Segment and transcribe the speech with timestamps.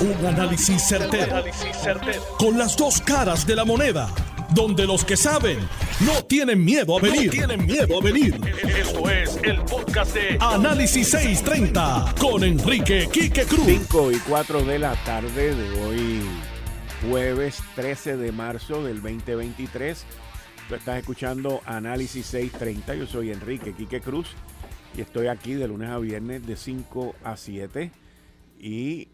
[0.00, 1.44] Un análisis certero,
[2.38, 4.08] Con las dos caras de la moneda.
[4.54, 5.58] Donde los que saben
[6.00, 7.30] no tienen miedo a venir.
[7.30, 8.40] tienen miedo a venir.
[8.78, 13.66] Esto es el podcast de Análisis 630 con Enrique Quique Cruz.
[13.66, 16.22] 5 y 4 de la tarde de hoy,
[17.06, 20.06] jueves 13 de marzo del 2023.
[20.66, 22.94] Tú estás escuchando Análisis 630.
[22.94, 24.28] Yo soy Enrique Quique Cruz
[24.96, 27.92] y estoy aquí de lunes a viernes de 5 a 7.
[28.58, 29.08] Y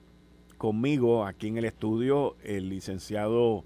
[0.56, 3.64] conmigo aquí en el estudio el licenciado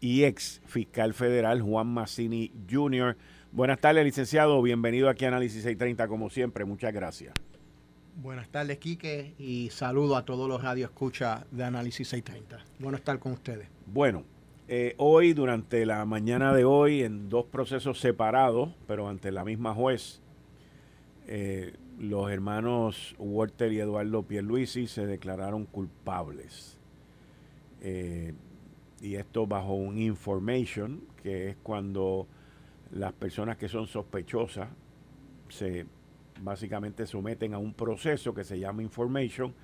[0.00, 3.16] y ex fiscal federal Juan Massini Jr.
[3.52, 4.60] Buenas tardes, licenciado.
[4.62, 6.64] Bienvenido aquí a Análisis 630, como siempre.
[6.64, 7.34] Muchas gracias.
[8.16, 12.64] Buenas tardes, Quique, y saludo a todos los radioescuchas de Análisis 630.
[12.78, 13.68] Bueno estar con ustedes.
[13.86, 14.24] Bueno,
[14.68, 19.74] eh, hoy, durante la mañana de hoy, en dos procesos separados, pero ante la misma
[19.74, 20.20] juez,
[21.26, 26.78] eh, los hermanos Walter y Eduardo Pierluisi se declararon culpables.
[27.80, 28.34] Eh,
[29.00, 32.26] y esto bajo un information, que es cuando
[32.90, 34.68] las personas que son sospechosas
[35.48, 35.86] se
[36.42, 39.54] básicamente someten a un proceso que se llama information,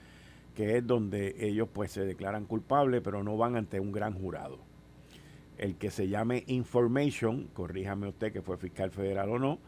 [0.55, 4.59] que es donde ellos pues se declaran culpables, pero no van ante un gran jurado.
[5.59, 9.59] El que se llame information, corríjame usted que fue fiscal federal o no,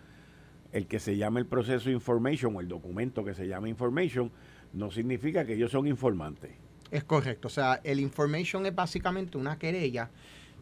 [0.72, 4.30] el que se llame el proceso information o el documento que se llama information
[4.72, 6.50] no significa que ellos son informantes.
[6.90, 10.10] Es correcto, o sea, el information es básicamente una querella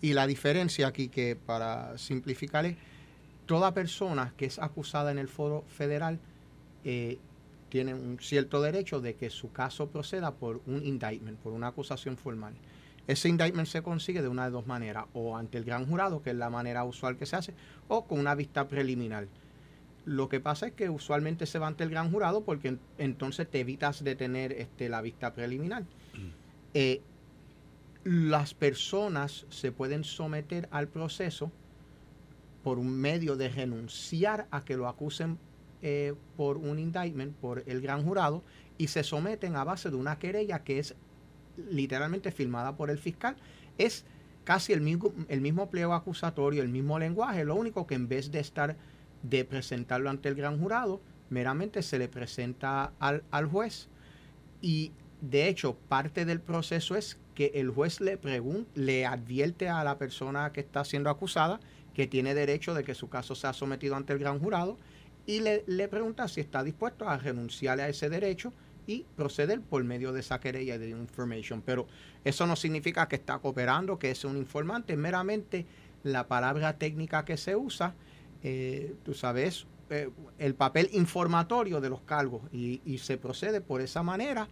[0.00, 2.76] y la diferencia aquí que para simplificar es
[3.46, 6.20] toda persona que es acusada en el foro federal
[6.84, 7.18] eh,
[7.68, 12.16] tiene un cierto derecho de que su caso proceda por un indictment, por una acusación
[12.16, 12.54] formal.
[13.06, 16.30] Ese indictment se consigue de una de dos maneras, o ante el gran jurado, que
[16.30, 17.54] es la manera usual que se hace,
[17.88, 19.26] o con una vista preliminar.
[20.10, 23.60] Lo que pasa es que usualmente se va ante el gran jurado porque entonces te
[23.60, 25.84] evitas de tener este, la vista preliminar.
[25.84, 26.30] Mm.
[26.74, 27.00] Eh,
[28.02, 31.52] las personas se pueden someter al proceso
[32.64, 35.38] por un medio de renunciar a que lo acusen
[35.80, 38.42] eh, por un indictment por el gran jurado
[38.78, 40.96] y se someten a base de una querella que es
[41.70, 43.36] literalmente firmada por el fiscal.
[43.78, 44.04] Es
[44.42, 48.32] casi el mismo, el mismo pliego acusatorio, el mismo lenguaje, lo único que en vez
[48.32, 48.76] de estar
[49.22, 53.88] de presentarlo ante el gran jurado, meramente se le presenta al, juez
[54.60, 58.18] y de hecho parte del proceso es que el juez le
[58.74, 61.60] le advierte a la persona que está siendo acusada
[61.94, 64.76] que tiene derecho de que su caso sea sometido ante el gran jurado
[65.26, 68.52] y le, le pregunta si está dispuesto a renunciarle a ese derecho
[68.86, 71.62] y proceder por medio de esa querella de information.
[71.62, 71.86] Pero
[72.24, 75.66] eso no significa que está cooperando, que es un informante, meramente
[76.02, 77.94] la palabra técnica que se usa
[78.42, 84.02] eh, tú sabes, eh, el papel informatorio de los cargos y, se procede por esa
[84.02, 84.48] manera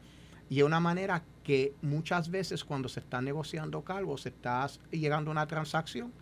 [0.50, 5.30] y es una manera que muchas veces cuando se está negociando cargos, se está llegando
[5.30, 6.12] a una transacción,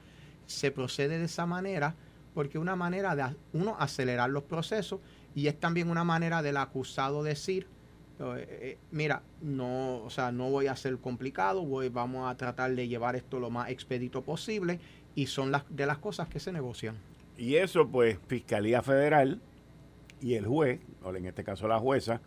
[0.47, 1.95] se procede de esa manera
[2.35, 5.01] porque es una manera de uno acelerar los procesos
[5.35, 7.67] y es también una manera del acusado decir
[8.19, 12.89] eh, mira, no, o sea, no voy a ser complicado, voy, vamos a tratar de
[12.89, 14.81] llevar esto lo más expedito posible
[15.15, 16.97] y son las de las cosas que se negocian.
[17.37, 19.41] Y eso, pues, Fiscalía Federal
[20.21, 22.21] y el juez, o en este caso la jueza,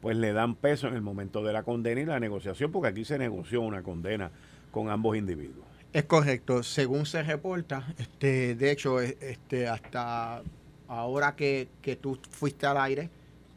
[0.00, 3.04] pues le dan peso en el momento de la condena y la negociación, porque aquí
[3.04, 4.30] se negoció una condena
[4.70, 5.66] con ambos individuos.
[5.92, 10.42] Es correcto, según se reporta, este, de hecho, e, este, hasta
[10.88, 11.68] ahora que,
[12.00, 13.10] tú fuiste al aire,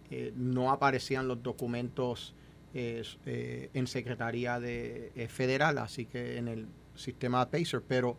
[0.09, 2.33] eh, no aparecían los documentos
[2.73, 8.17] eh, eh, en Secretaría de, Federal, así que en el sistema PACER, pero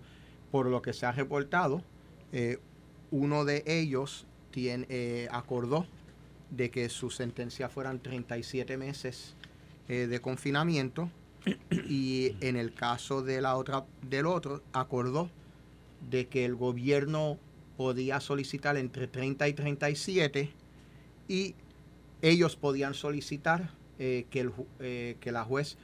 [0.50, 1.82] por lo que se ha reportado,
[2.32, 2.58] eh,
[3.10, 5.86] uno de ellos eh, acordó
[6.50, 9.34] de que su sentencia fueran 37 meses
[9.88, 11.10] eh, de confinamiento
[11.88, 15.30] y en el caso de la otra, del otro acordó
[16.08, 17.38] de que el gobierno
[17.76, 20.50] podía solicitar entre 30 y 37
[21.28, 21.54] y
[22.22, 24.52] ellos podían solicitar que, el,
[25.20, 25.76] que la juez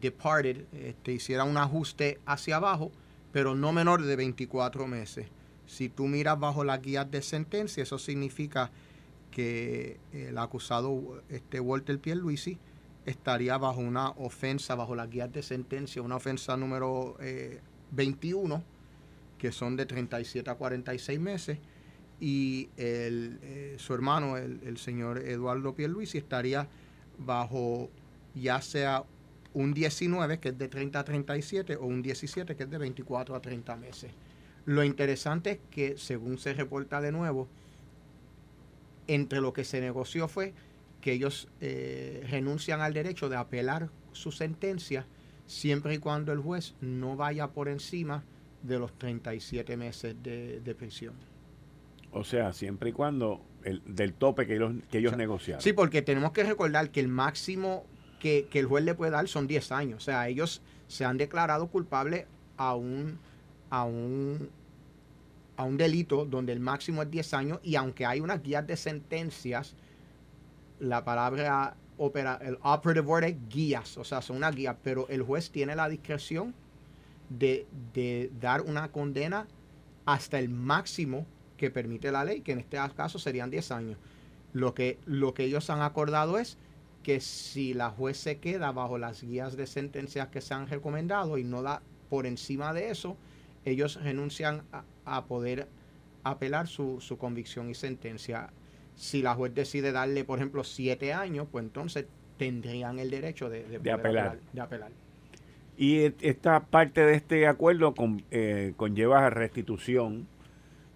[0.00, 2.92] departed este, hiciera un ajuste hacia abajo
[3.32, 5.26] pero no menor de 24 meses.
[5.66, 8.70] Si tú miras bajo la guía de sentencia, eso significa
[9.30, 12.58] que el acusado este Walter Pierluisi
[13.06, 17.16] estaría bajo una ofensa, bajo la guía de sentencia, una ofensa número
[17.90, 18.62] 21, eh,
[19.38, 21.58] que son de 37 a 46 meses,
[22.20, 26.68] y el, eh, su hermano, el, el señor Eduardo Pierluisi, estaría
[27.18, 27.90] bajo
[28.34, 29.04] ya sea
[29.54, 33.34] un 19 que es de 30 a 37 o un 17 que es de 24
[33.34, 34.10] a 30 meses.
[34.64, 37.48] Lo interesante es que, según se reporta de nuevo,
[39.08, 40.54] entre lo que se negoció fue
[41.00, 45.06] que ellos eh, renuncian al derecho de apelar su sentencia
[45.46, 48.24] siempre y cuando el juez no vaya por encima
[48.62, 51.14] de los 37 meses de, prisión.
[52.12, 55.60] O sea, siempre y cuando el, del tope que ellos, que ellos negociaron.
[55.60, 57.84] Sí, porque tenemos que recordar que el máximo
[58.22, 59.96] que, que, el juez le puede dar son 10 años.
[59.96, 62.26] O sea, ellos se han declarado culpables
[62.56, 63.18] a un,
[63.68, 64.48] a un,
[65.56, 68.76] a un delito donde el máximo es 10 años y aunque hay unas guías de
[68.76, 69.74] sentencias,
[70.78, 75.22] la palabra opera, el operative word es guías, o sea, son una guía, pero el
[75.22, 76.54] juez tiene la discreción
[77.28, 77.66] de,
[78.40, 79.48] dar una condena
[80.04, 81.26] hasta el máximo
[81.56, 83.98] que permite la ley, que en este caso serían 10 años.
[84.52, 86.56] Lo que, lo que ellos han acordado es
[87.02, 91.38] que si la juez se queda bajo las guías de sentencias que se han recomendado
[91.38, 93.16] y no da por encima de eso,
[93.64, 94.62] ellos renuncian
[95.04, 95.68] a, poder
[96.24, 98.50] apelar su, su, convicción y sentencia.
[98.96, 102.06] Si la juez decide darle, por ejemplo, siete años, pues entonces
[102.38, 104.38] tendrían el derecho de, apelar.
[104.52, 104.90] de apelar.
[105.76, 107.94] Y esta parte de este acuerdo
[108.30, 110.26] eh, conlleva restitución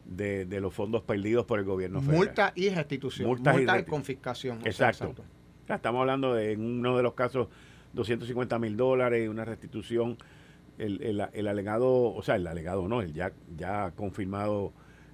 [0.04, 2.18] de, los fondos perdidos por el gobierno federal.
[2.18, 3.28] Multa y restitución.
[3.28, 4.60] Multa, y, confiscación.
[4.64, 5.14] Exacto.
[5.74, 7.48] Estamos hablando de en uno de los casos
[7.92, 10.16] 250 mil dólares, una restitución
[10.78, 14.72] el, el, alegado, o sea, el alegado no, el ya, ya confirmado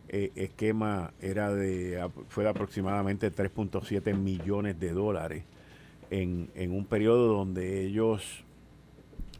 [0.08, 5.44] eh, esquema era de, fue de aproximadamente 3.7 millones de dólares
[6.10, 8.44] en, en, un periodo donde ellos,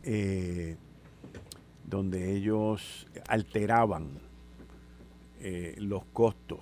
[0.04, 0.76] eh,
[1.84, 4.10] donde ellos alteraban
[5.40, 6.60] eh, los costos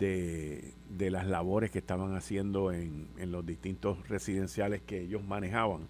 [0.00, 5.86] de, de, las labores que estaban haciendo en, en los distintos residenciales que ellos manejaban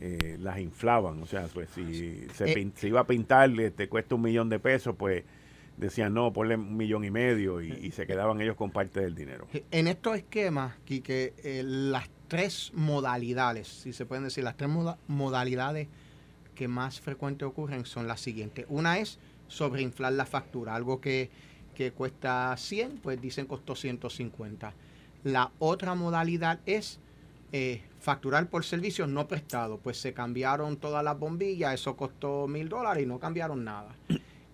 [0.00, 1.20] eh, las inflaban.
[1.22, 4.94] O sea, pues si se, eh, iba a pintar, te cuesta un millón de pesos,
[4.96, 5.24] pues
[5.76, 9.48] decían no, ponle un millón y medio y, se quedaban ellos con parte del dinero.
[9.72, 14.70] En estos esquemas, Quique, eh, las tres modalidades, si se pueden decir, las tres
[15.08, 15.88] modalidades
[16.54, 18.66] que más frecuente ocurren son las siguientes.
[18.68, 21.30] Una es sobreinflar la factura, algo que,
[21.78, 24.74] que cuesta 100, pues dicen costó 150.
[25.22, 26.98] La otra modalidad es
[27.52, 29.78] eh, facturar por servicios no prestados.
[29.80, 33.94] Pues se cambiaron todas las bombillas, eso costó mil dólares y no cambiaron nada.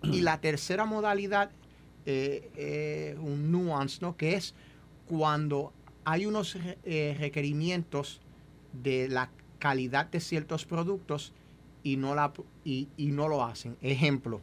[0.03, 1.49] Y la tercera modalidad,
[2.05, 4.15] eh, un nuance, ¿no?
[4.15, 4.53] Que es
[5.07, 5.73] cuando
[6.03, 8.21] hay unos eh, requerimientos
[8.71, 11.33] de la calidad de ciertos productos
[11.81, 12.31] y no, la,
[12.63, 13.77] y, no lo hacen.
[13.81, 14.41] Ejemplo,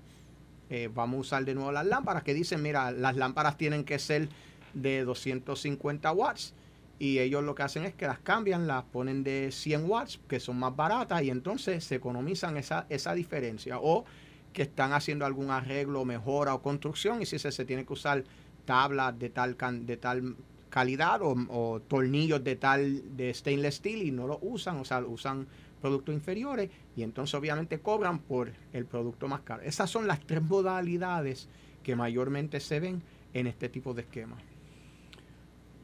[0.95, 4.29] vamos a usar de nuevo las lámparas que dicen, mira, las lámparas tienen que ser
[4.75, 6.55] de 250 watts
[6.99, 10.39] y ellos lo que hacen es que las cambian, las ponen de 100 watts, que
[10.39, 13.81] son más baratas, y entonces se economizan esa, esa diferencia.
[13.81, 14.05] O
[14.53, 18.23] que están haciendo algún arreglo, mejora o construcción, y si se, se tiene que usar
[18.65, 20.37] tablas de tal, de tal
[20.71, 25.47] calidad o, tornillos de tal de stainless steel y no lo usan, o sea, usan
[25.83, 29.63] productos inferiores y entonces obviamente cobran por el producto más caro.
[29.63, 31.49] Esas son las tres modalidades
[31.83, 33.03] que mayormente se ven
[33.35, 34.43] en este tipo de esquemas.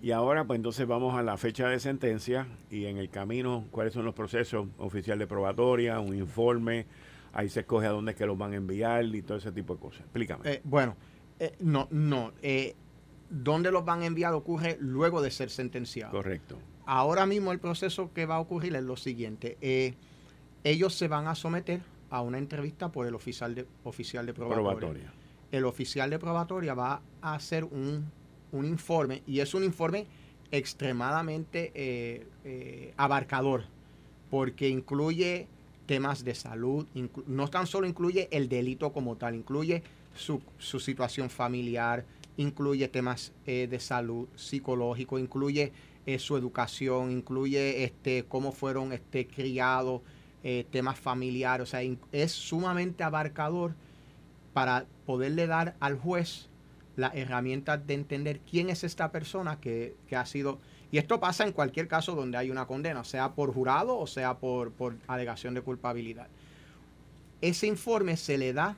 [0.00, 3.92] Y ahora, pues entonces vamos a la fecha de sentencia y en el camino, cuáles
[3.92, 6.86] son los procesos oficial de probatoria, un informe,
[7.32, 9.74] ahí se escoge a dónde es que los van a enviar y todo ese tipo
[9.74, 10.00] de cosas.
[10.02, 10.52] Explícame.
[10.52, 10.96] Eh, bueno,
[11.40, 12.32] eh, no, no.
[12.42, 12.76] Eh,
[13.28, 16.12] ¿Dónde los van a enviar ocurre luego de ser sentenciado?
[16.12, 16.58] Correcto.
[16.90, 19.58] Ahora mismo el proceso que va a ocurrir es lo siguiente.
[20.64, 21.80] ellos se van a someter
[22.10, 25.12] a una entrevista por el oficial de, oficial de probatoria.
[25.52, 28.10] El oficial de probatoria va a hacer un
[28.52, 30.06] un informe y es un informe
[30.50, 33.64] extremadamente eh, eh, abarcador
[34.30, 35.46] porque incluye
[35.86, 36.86] temas de salud,
[37.26, 39.82] no tan solo incluye el delito como tal, incluye
[40.14, 42.04] su, situación familiar,
[42.36, 45.72] incluye temas eh, de salud psicológico, incluye
[46.18, 50.00] su educación, incluye este cómo fueron este, criados,
[50.70, 51.80] temas familiares, o sea,
[52.12, 53.74] es sumamente abarcador
[54.54, 56.48] para poderle dar al juez
[56.98, 60.58] la herramienta de entender quién es esta persona que, ha sido...
[60.90, 64.38] Y esto pasa en cualquier caso donde hay una condena, sea por jurado o sea
[64.38, 66.26] por, por alegación de culpabilidad.
[67.40, 68.74] Ese informe se le da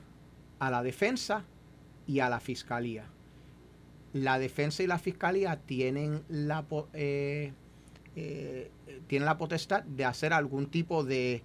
[0.59, 1.45] a la defensa
[2.05, 3.05] y a la fiscalía.
[4.13, 7.53] La defensa y la fiscalía tienen la, eh,
[8.15, 8.71] eh,
[9.07, 11.43] tienen la potestad de hacer algún tipo de,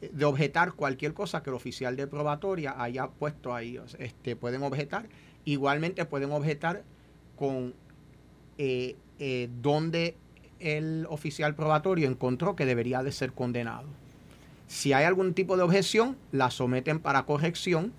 [0.00, 3.80] de objetar cualquier cosa que el oficial de probatoria haya puesto ahí.
[3.98, 5.08] Este, pueden objetar
[5.44, 6.82] Igualmente pueden objetar
[7.36, 7.74] con
[8.56, 10.16] eh, eh, donde
[10.58, 13.88] el oficial probatorio encontró que debería de ser condenado.
[14.68, 17.92] Si hay algún tipo de objeción, la someten para corrección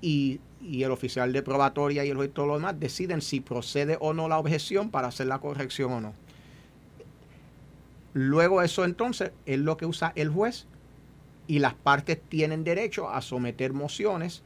[0.00, 0.40] y,
[0.84, 4.12] el oficial de probatoria y el juez y todo lo demás deciden si procede o
[4.12, 6.14] no la objeción para hacer la corrección o no.
[8.14, 10.66] Luego eso entonces es lo que usa el juez
[11.46, 14.42] y las partes tienen derecho a someter mociones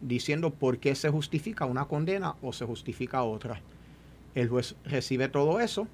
[0.00, 3.60] diciendo por qué se justifica una condena o se justifica otra.
[4.34, 5.88] El juez recibe todo eso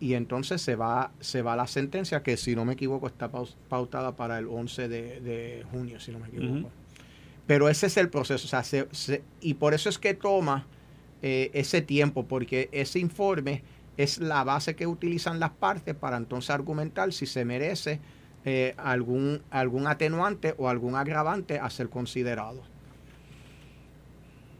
[0.00, 3.30] y entonces se va, se va la sentencia que si no me equivoco está
[3.68, 6.70] pautada para el 11 de, junio, si no me equivoco.
[7.50, 10.68] Pero ese es el proceso, o sea, y por eso es que toma
[11.20, 13.64] eh, ese tiempo, porque ese informe
[13.96, 17.98] es la base que utilizan las partes para entonces argumentar si se merece
[18.44, 22.62] eh, algún, algún atenuante o algún agravante a ser considerado.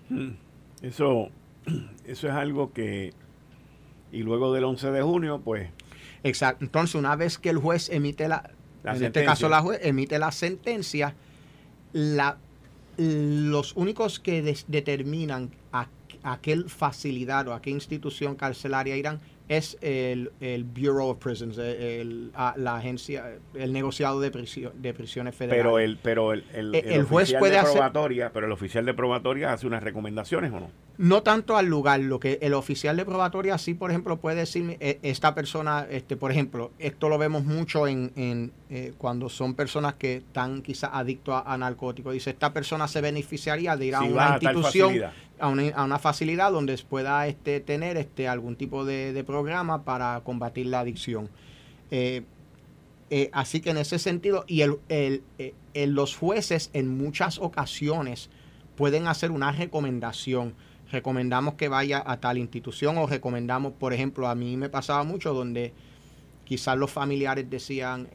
[0.08, 0.30] Hmm.
[0.82, 1.28] Eso,
[2.04, 3.12] eso es algo que,
[4.10, 5.70] y luego del 11 de junio, pues...
[6.24, 6.64] Exacto.
[6.64, 8.50] Entonces, una vez que el juez emite la,
[8.82, 11.14] en este caso la juez emite la sentencia,
[11.92, 12.36] la,
[13.00, 15.88] los únicos que determinan a,
[16.22, 21.58] a, qué facilidad o a qué institución carcelaria irán es el, el Bureau of Prisons,
[21.58, 25.64] el, la agencia, el negociado de, de prisiones federales.
[25.64, 29.52] Pero el, pero el, el, el juez puede de probatoria, pero el oficial de probatoria
[29.52, 30.70] hace unas recomendaciones o no?
[31.00, 34.76] No tanto al lugar, lo que el oficial de probatoria sí, por ejemplo, puede decirme,
[34.80, 39.54] eh, esta persona, este, por ejemplo, esto lo vemos mucho en, en eh, cuando son
[39.54, 42.12] personas que están quizás adictos a, narcóticos.
[42.12, 44.94] Dice, esta persona se beneficiaría de ir a una institución
[45.40, 45.48] a
[45.84, 51.28] una, facilidad donde pueda este, tener este, algún tipo de, programa para combatir la adicción.
[51.90, 52.22] Eh,
[53.10, 55.22] eh, así que en ese sentido, y el, eh,
[55.86, 58.30] los jueces en muchas ocasiones
[58.76, 60.54] pueden hacer una recomendación.
[60.90, 65.32] Recomendamos que vaya a tal institución o recomendamos, por ejemplo, a mí me pasaba mucho
[65.32, 65.72] donde
[66.44, 68.08] quizás los familiares decían,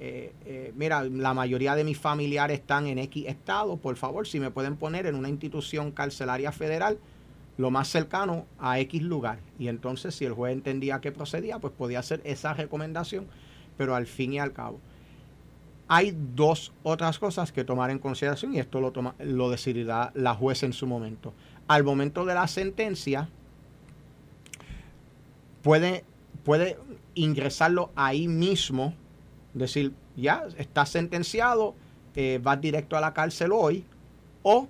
[0.75, 4.75] mira, la mayoría de mis familiares están en X estado, por favor, si me pueden
[4.75, 6.97] poner en una institución carcelaria federal,
[7.57, 9.39] lo más cercano a X lugar.
[9.57, 13.27] Y entonces si el juez entendía que procedía, pues podía hacer esa recomendación,
[13.77, 14.81] pero al fin y al cabo.
[15.87, 20.33] Hay dos otras cosas que tomar en consideración y esto lo, toma, lo decidirá la
[20.33, 21.33] juez en su momento.
[21.67, 23.29] Al momento de la sentencia,
[25.61, 26.03] puede,
[26.43, 26.77] puede
[27.15, 28.93] ingresarlo ahí mismo,
[29.53, 31.75] decir, ya está sentenciado,
[32.15, 33.83] eh, va directo a la cárcel hoy,
[34.43, 34.67] o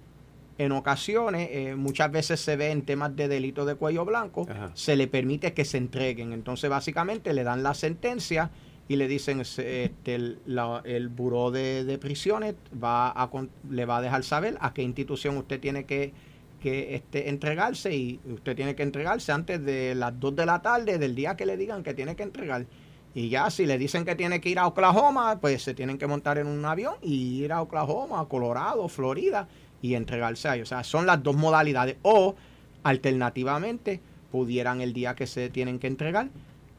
[0.58, 4.96] en ocasiones, eh, muchas veces se ve en temas de delito de cuello blanco, se
[4.96, 6.32] le permite que se entreguen.
[6.32, 8.52] Entonces, básicamente, le dan la sentencia
[8.88, 10.40] y le dicen, este, el,
[10.86, 13.30] el buró de, prisiones va a,
[13.70, 16.14] le va a dejar saber a qué institución usted tiene que,
[16.62, 20.98] que este, entregarse y usted tiene que entregarse antes de las 2 de la tarde
[20.98, 22.66] del día que le digan que tiene que entregar.
[23.14, 26.06] Y ya si le dicen que tiene que ir a Oklahoma, pues se tienen que
[26.06, 29.48] montar en un avión y ir a Oklahoma, Colorado, Florida
[29.82, 30.68] y entregarse a ellos.
[30.68, 31.96] O sea, son las dos modalidades.
[32.02, 32.36] O,
[32.84, 36.30] alternativamente, pudieran el día que se tienen que entregar,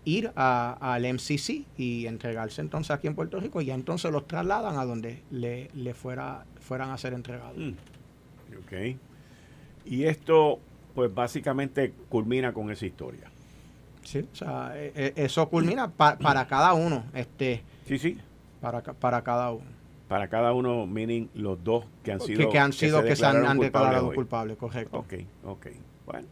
[0.04, 4.78] ir al MCC y entregarse entonces aquí en Puerto Rico y ya entonces los trasladan
[4.78, 7.56] a donde le, le fuera, fueran a ser entregados.
[7.56, 7.72] Mm.
[8.58, 8.98] Ok.
[9.86, 10.58] Y esto,
[10.94, 13.30] pues básicamente culmina con esa historia.
[14.02, 17.04] Sí, o sea, e, e, eso culmina para cada uno.
[17.14, 18.18] Este, sí, sí.
[18.60, 19.76] Para, para cada uno
[20.08, 23.58] para cada uno, meaning los dos que han sido que, han sido que se, han,
[23.58, 24.98] declarado culpables, correcto.
[24.98, 25.14] Ok,
[25.44, 25.66] ok.
[26.04, 26.28] Bueno,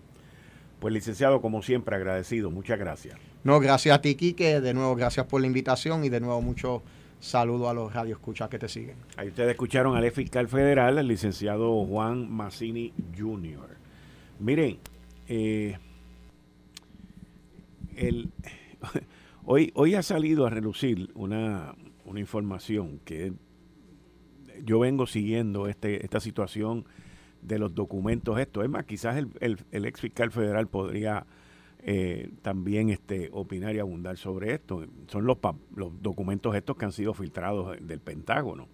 [0.78, 2.50] pues licenciado, como siempre, agradecido.
[2.50, 3.18] Muchas gracias.
[3.42, 4.61] No, gracias a ti, Quique.
[4.61, 6.82] De nuevo, gracias por la invitación y de nuevo mucho
[7.21, 8.97] saludo a los radioescuchas que te siguen.
[9.16, 13.76] Ahí ustedes escucharon al fiscal federal, el licenciado Juan Massini Jr.
[14.40, 14.78] Miren,
[15.28, 15.78] eh,
[17.97, 18.30] el,
[19.44, 23.33] hoy, hoy ha salido a relucir una, una información que
[24.62, 26.87] yo vengo siguiendo este, esta situación
[27.42, 28.62] de los documentos esto.
[28.62, 31.26] Es más, quizás el, el, ex fiscal federal podría
[31.87, 34.87] eh, también este, opinar y abundar sobre esto.
[35.09, 35.37] Son los,
[36.00, 38.69] documentos estos que han sido filtrados del Pentágono.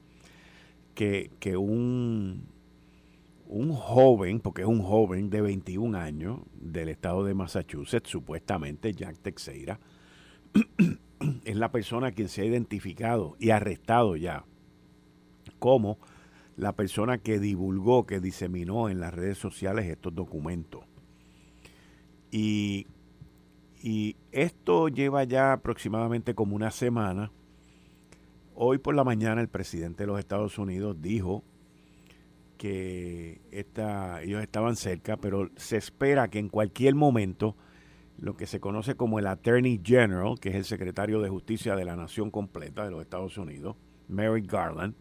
[0.94, 2.46] Que, un,
[3.48, 9.80] joven, porque es un joven de 21 años del estado de Massachusetts, supuestamente Jack Teixeira,
[11.44, 14.44] es la persona quien se ha identificado y arrestado ya
[15.58, 15.98] como
[16.56, 20.84] la persona que divulgó, que diseminó en las redes sociales estos documentos.
[22.30, 22.86] Y,
[23.82, 27.30] y esto lleva ya aproximadamente como una semana.
[28.54, 31.42] Hoy por la mañana el presidente de los Estados Unidos dijo
[32.58, 37.56] que esta, ellos estaban cerca, pero se espera que en cualquier momento
[38.18, 41.86] lo que se conoce como el Attorney General, que es el secretario de Justicia de
[41.86, 43.76] la Nación completa de los Estados Unidos,
[44.08, 44.94] Mary Garland,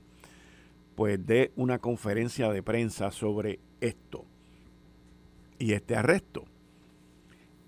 [0.96, 4.24] pues dé una conferencia de prensa sobre esto
[5.58, 6.46] y este arresto.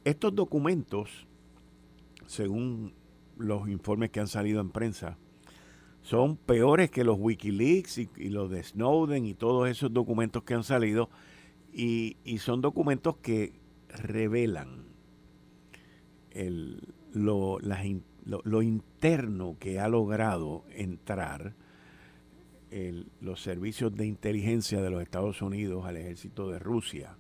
[0.04, 1.28] Estos documentos,
[2.26, 2.94] según
[3.38, 5.18] los informes que han salido en prensa
[6.02, 10.64] son peores que los Wikileaks y, los de Snowden y todos esos documentos que han
[10.64, 11.10] salido.
[11.74, 13.54] Y, son documentos que
[13.88, 14.86] revelan
[17.14, 21.54] lo, lo, interno que ha logrado entrar
[23.20, 27.16] los servicios de inteligencia de los Estados Unidos al ejército de Rusia.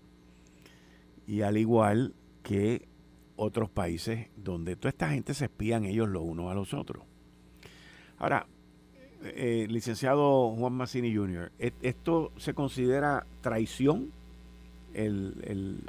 [1.28, 2.88] Y al igual que
[3.36, 7.03] otros países donde toda esta gente se espían ellos los unos a los otros.
[8.19, 8.45] Ahora,
[9.24, 14.12] eh, licenciado Juan Massini Jr., ¿esto se considera traición?
[14.93, 15.81] El,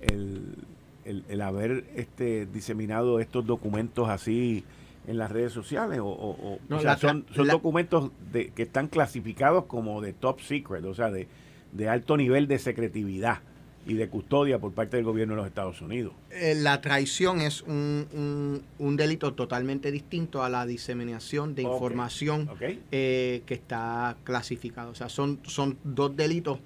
[0.00, 4.64] el, haber este, diseminado estos documentos así
[5.08, 6.58] en las redes sociales o,
[6.98, 11.26] son, documentos de, que están clasificados como de top secret, o sea, de,
[11.72, 13.40] de alto nivel de secretividad
[13.86, 16.12] y de custodia por parte del gobierno de los Estados Unidos.
[16.30, 22.48] Eh, la traición es un, un, delito totalmente distinto a la diseminación de información
[22.92, 24.90] eh, que está clasificada.
[24.90, 26.60] O sea, son, son dos delitos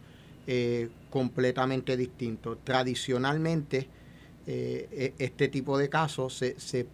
[0.46, 2.58] eh, completamente distintos.
[2.64, 3.88] Tradicionalmente,
[4.46, 6.86] e, este tipo de casos se, se,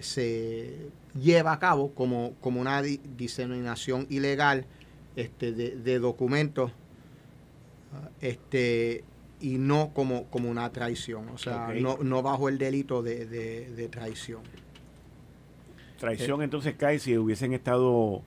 [0.00, 4.66] se lleva a cabo como, como una diseminación ilegal
[5.16, 6.70] este, de, de documentos
[8.20, 9.04] este
[9.40, 14.42] y no como, como una traición, o sea, no, no bajo el delito de, traición.
[15.98, 18.22] Traición eh, entonces cae si hubiesen estado,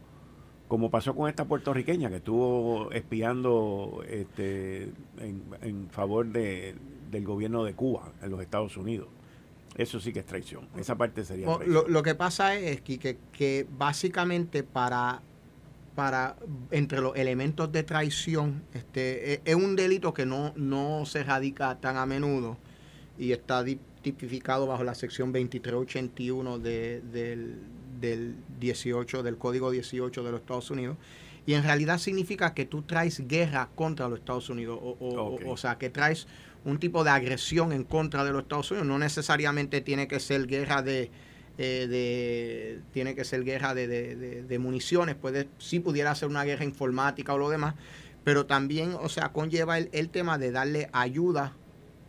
[0.68, 6.76] como pasó con esta puertorriqueña que estuvo espiando este, en, favor de,
[7.12, 9.08] del gobierno de Cuba en los Estados Unidos.
[9.76, 10.68] Eso sí que es traición.
[10.78, 11.74] Esa parte sería traición.
[11.74, 15.22] Lo, lo que pasa es que, que básicamente para
[15.96, 16.36] para
[16.72, 21.80] entre los elementos de traición, este, e, es, un delito que no, no se radica
[21.80, 22.58] tan a menudo
[23.18, 23.64] y está
[24.02, 27.60] tipificado bajo la sección 2381 de, del,
[28.00, 30.98] del 18, del Código 18 de los Estados Unidos.
[31.46, 35.78] Y en realidad significa que tú traes guerra contra los Estados Unidos, o, o sea,
[35.78, 36.26] que traes
[36.64, 38.88] un tipo de agresión en contra de los Estados Unidos.
[38.88, 41.12] No necesariamente tiene que ser guerra de,
[41.60, 46.66] eh, de, tiene que ser guerra de, de, municiones, puede, si pudiera ser una guerra
[46.66, 47.76] informática o lo demás,
[48.24, 51.54] pero también, o sea, conlleva el, tema de darle ayuda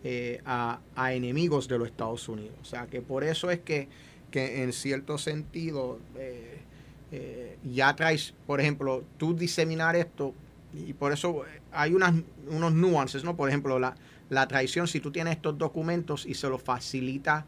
[0.03, 0.81] eh, a,
[1.13, 2.55] enemigos de los Estados Unidos.
[2.63, 3.89] O sea, que por eso es que,
[4.31, 10.33] que en cierto sentido eh, ya traes, por ejemplo, tú diseminar esto,
[10.73, 12.15] y por eso hay unas,
[12.49, 13.37] unos nuances, ¿no?
[13.37, 13.95] Por ejemplo, la,
[14.31, 17.45] la traición, si tú tienes estos documentos y se los facilita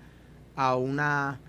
[0.56, 1.40] a una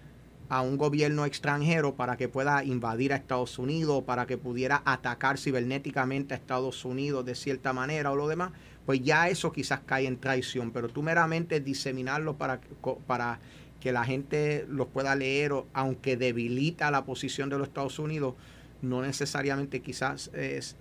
[0.50, 5.38] a un gobierno extranjero para que pueda invadir a Estados Unidos, para que pudiera atacar
[5.38, 8.52] cibernéticamente a Estados Unidos de cierta manera o lo demás,
[8.86, 12.62] pues ya eso quizás cae en traición, pero tú meramente diseminarlo para,
[13.06, 13.40] para
[13.82, 18.36] que la gente los pueda leer, aunque debilita la posición de los Estados Unidos,
[18.82, 20.32] no necesariamente quizás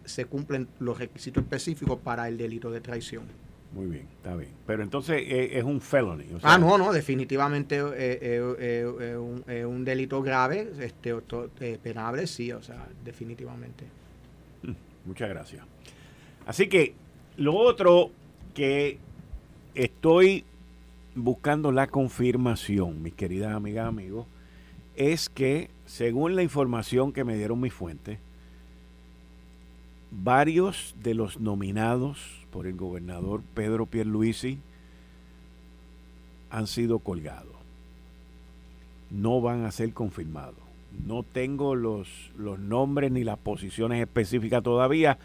[0.05, 3.46] se cumplen los requisitos específicos para el delito de traición.
[3.77, 4.53] Muy bien, está bien.
[4.67, 6.25] Pero entonces eh, es un felony.
[6.43, 11.15] ah, no, no, definitivamente es eh, eh, un, delito grave, este,
[11.77, 13.85] penable, sí, o sea, definitivamente.
[14.63, 14.73] Mm,
[15.05, 15.63] muchas gracias.
[16.47, 16.95] Así que
[17.37, 18.13] lo otro
[18.55, 18.97] que
[19.75, 20.47] estoy
[21.15, 24.27] buscando la confirmación, mis queridas amigas, amigos,
[24.95, 28.21] es que según la información que me dieron mis fuentes,
[30.11, 34.59] varios de los nominados por el gobernador Pedro Pierluisi
[36.49, 37.55] han sido colgados.
[39.11, 40.55] No van a ser confirmados.
[41.07, 45.19] No tengo los, los nombres ni las posiciones específicas todavía,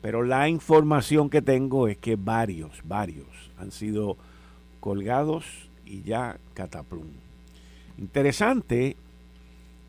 [0.00, 3.26] pero la información que tengo es que varios, varios
[3.58, 4.16] han sido
[4.78, 5.44] colgados
[5.84, 7.08] y ya cataplum.
[7.98, 8.94] Interesante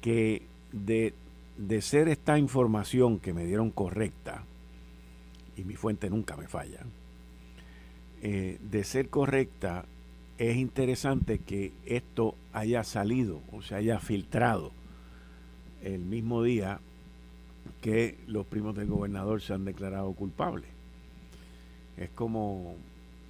[0.01, 1.13] que de,
[1.59, 4.45] de ser esta información que me dieron correcta,
[5.57, 6.85] y mi fuente nunca me falla,
[8.21, 9.85] eh, de ser correcta,
[10.37, 14.71] es interesante que esto haya salido o se haya filtrado
[15.83, 16.79] el mismo día
[17.81, 20.69] que los primos del gobernador se han declarado culpables.
[21.97, 22.75] Es como,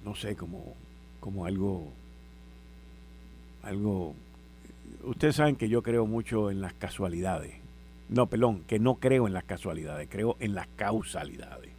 [0.04, 0.74] no sé, como,
[1.20, 1.90] como algo,
[3.62, 4.14] algo,
[5.02, 7.54] ustedes saben que yo creo mucho en las casualidades.
[8.10, 11.77] No, perdón, que no creo en las casualidades, creo en las causalidades.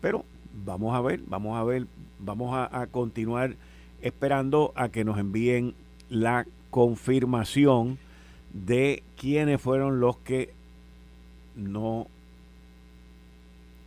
[0.00, 0.24] Pero
[0.64, 1.86] vamos a ver, vamos a ver,
[2.18, 3.56] vamos a, continuar
[4.00, 5.74] esperando a que nos envíen
[6.08, 7.98] la confirmación
[8.52, 10.52] de quiénes fueron los que
[11.54, 12.06] no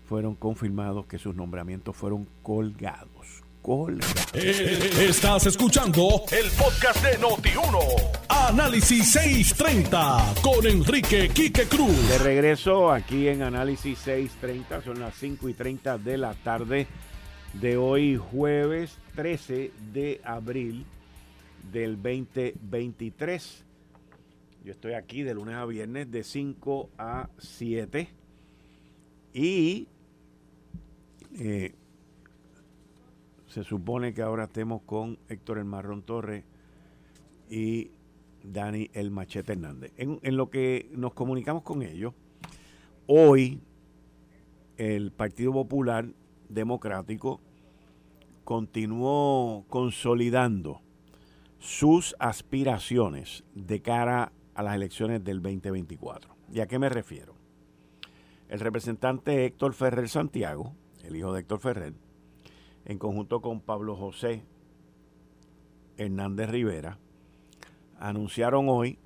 [0.08, 3.43] fueron confirmados, que sus nombramientos fueron colgados.
[3.64, 4.06] Colga.
[4.34, 7.80] Eh, estás escuchando el podcast de Noti1.
[8.28, 12.10] Análisis 630 con Enrique Quique Cruz.
[12.10, 16.88] De regreso aquí en Análisis 630, son las 5 y 30 de la tarde
[17.54, 20.86] de hoy, jueves 13 de abril
[21.72, 23.64] del 2023.
[24.66, 28.10] Yo estoy aquí de lunes a viernes de 5 a 7
[29.34, 29.88] y
[31.36, 31.74] eh,
[33.54, 36.44] se supone que ahora estemos con Héctor El Marrón Torres
[37.52, 37.92] y
[38.44, 39.94] Dani El Machete Hernández.
[39.96, 42.16] En, en lo que nos comunicamos con ellos,
[43.06, 43.62] hoy
[44.78, 46.08] el Partido Popular
[46.50, 47.42] Democrático
[48.44, 50.82] continuó consolidando
[51.60, 56.36] sus aspiraciones de cara a las elecciones del 2024.
[56.52, 57.36] ¿Y a qué me refiero?
[58.50, 61.94] El representante Héctor Ferrer Santiago, el hijo de Héctor Ferrer,
[62.86, 64.44] en conjunto con Pablo José
[65.98, 66.98] Hernández Rivera,
[68.00, 69.00] anunciaron hoy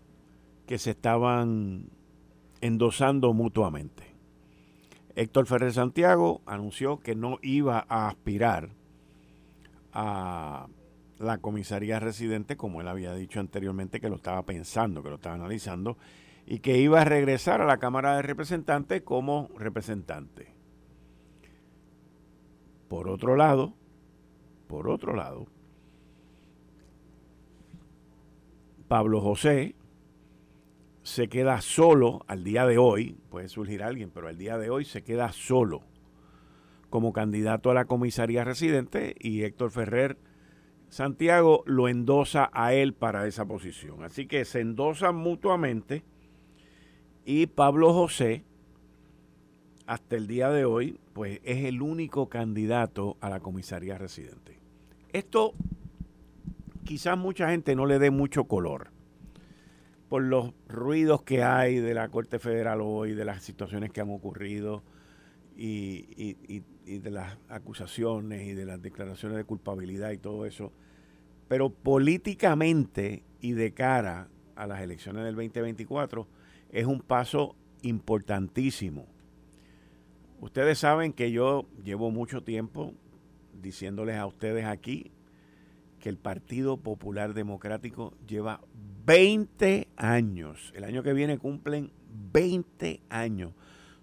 [0.65, 1.89] que se estaban
[2.61, 4.03] endosando mutuamente.
[5.15, 8.69] Héctor Ferrer Santiago anunció que no iba a aspirar
[9.91, 10.67] a
[11.17, 15.35] la comisaría residente, como él había dicho anteriormente, que lo estaba pensando, que lo estaba
[15.35, 15.97] analizando,
[16.45, 20.56] y que iba a regresar a la Cámara de Representantes como representante.
[22.87, 23.73] Por otro lado,
[24.67, 25.47] por otro lado,
[28.87, 29.75] Pablo José
[31.03, 34.85] se queda solo al día de hoy, puede surgir alguien, pero al día de hoy
[34.85, 35.81] se queda solo
[36.89, 40.17] como candidato a la comisaría residente y Héctor Ferrer
[40.89, 44.03] Santiago lo endosa a él para esa posición.
[44.03, 46.03] Así que se endosan mutuamente
[47.25, 48.43] y Pablo José,
[49.87, 54.59] hasta el día de hoy, pues es el único candidato a la comisaría residente.
[55.13, 55.53] Esto
[56.83, 58.91] quizás mucha gente no le dé mucho color
[60.09, 64.09] por los ruidos que hay de la Corte Federal hoy, de las situaciones que han
[64.09, 64.83] ocurrido
[65.55, 70.71] y, de las acusaciones y de las declaraciones de culpabilidad y todo eso.
[71.47, 76.27] Pero políticamente y de cara a las elecciones del 2024
[76.71, 79.07] es un paso importantísimo.
[80.39, 82.93] Ustedes saben que yo llevo mucho tiempo
[83.53, 85.11] diciéndoles a ustedes aquí
[85.99, 88.61] que el Partido Popular Democrático lleva
[89.05, 90.71] 20 años.
[90.75, 91.91] El año que viene cumplen
[92.33, 93.53] 20 años.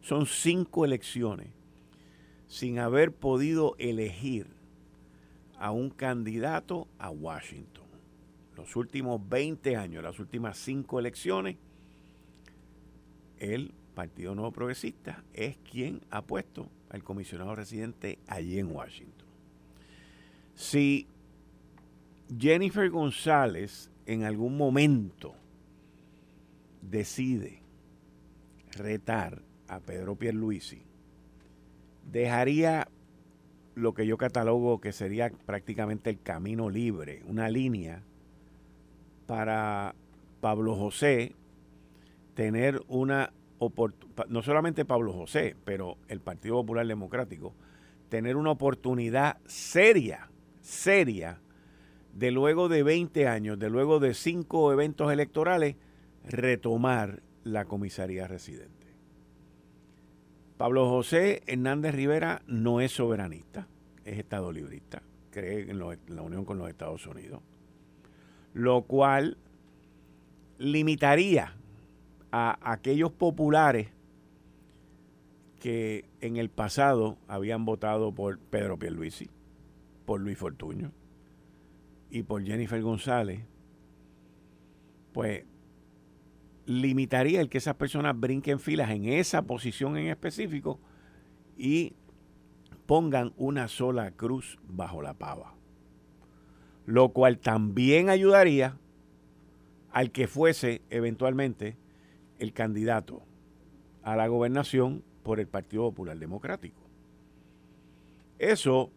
[0.00, 1.48] Son cinco elecciones
[2.48, 4.48] sin haber podido elegir
[5.58, 7.84] a un candidato a Washington.
[8.56, 11.56] Los últimos 20 años, las últimas cinco elecciones,
[13.38, 19.26] el Partido Nuevo Progresista es quien ha puesto al comisionado residente allí en Washington.
[20.54, 21.06] Si
[22.38, 25.34] Jennifer González en algún momento
[26.82, 27.60] decide
[28.72, 30.82] retar a Pedro Pierluisi,
[32.10, 32.88] dejaría
[33.74, 38.02] lo que yo catalogo que sería prácticamente el camino libre, una línea
[39.26, 39.94] para
[40.40, 41.32] Pablo José
[42.34, 43.32] tener una
[44.28, 47.54] no solamente Pablo José, pero el Partido Popular Democrático,
[48.08, 50.28] tener una oportunidad seria,
[50.60, 51.40] seria
[52.12, 55.76] de luego de 20 años, de luego de cinco eventos electorales,
[56.24, 58.86] retomar la comisaría residente.
[60.56, 63.66] Pablo José Hernández Rivera no es soberanista,
[64.04, 67.42] es estado librista, cree en, la unión con los Estados Unidos,
[68.52, 69.36] lo cual
[70.58, 71.56] limitaría
[72.36, 73.86] a aquellos populares
[75.60, 79.30] que en el pasado habían votado por Pedro Pierluisi,
[80.04, 80.90] por Luis Fortuño,
[82.10, 83.44] y por Jennifer González,
[85.12, 85.44] pues
[86.66, 90.80] limitaría el que esas personas brinquen filas en esa posición en específico
[91.56, 91.92] y
[92.86, 95.54] pongan una sola cruz bajo la pava.
[96.84, 98.76] Lo cual también ayudaría
[99.92, 101.76] al que fuese eventualmente
[102.38, 103.22] el candidato
[104.02, 106.80] a la gobernación por el Partido Popular Democrático.
[108.38, 108.90] Eso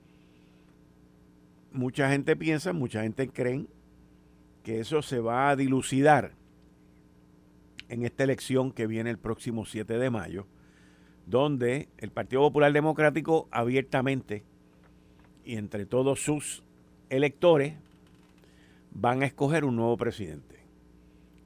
[1.71, 3.65] mucha gente piensa, mucha gente cree
[4.63, 6.33] que eso se va a dilucidar
[7.89, 10.45] en esta elección que viene el próximo 7 de mayo,
[11.25, 14.43] donde el Partido Popular Democrático abiertamente
[15.45, 16.63] y entre todos sus
[17.09, 17.75] electores
[18.91, 20.57] van a escoger un nuevo presidente.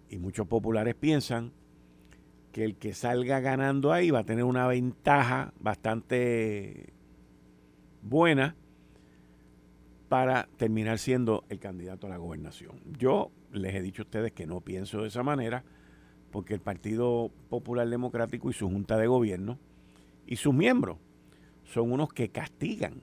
[0.09, 1.51] Y muchos populares piensan
[2.51, 6.93] que el que salga ganando ahí va a tener una ventaja bastante
[8.01, 8.55] buena
[10.09, 12.81] para terminar siendo el candidato a la gobernación.
[12.97, 15.63] Yo les he dicho a ustedes que no pienso de esa manera,
[16.31, 19.57] porque el Partido Popular Democrático y su Junta de Gobierno
[20.27, 20.97] y sus miembros
[21.63, 23.01] son unos que castigan,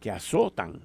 [0.00, 0.80] que azotan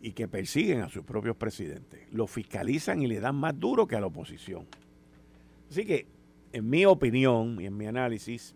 [0.00, 2.12] y que persiguen a sus propios presidentes.
[2.12, 4.66] Lo fiscalizan y le dan más duro que a la oposición.
[5.70, 6.06] Así que,
[6.52, 8.54] en mi opinión y en mi análisis,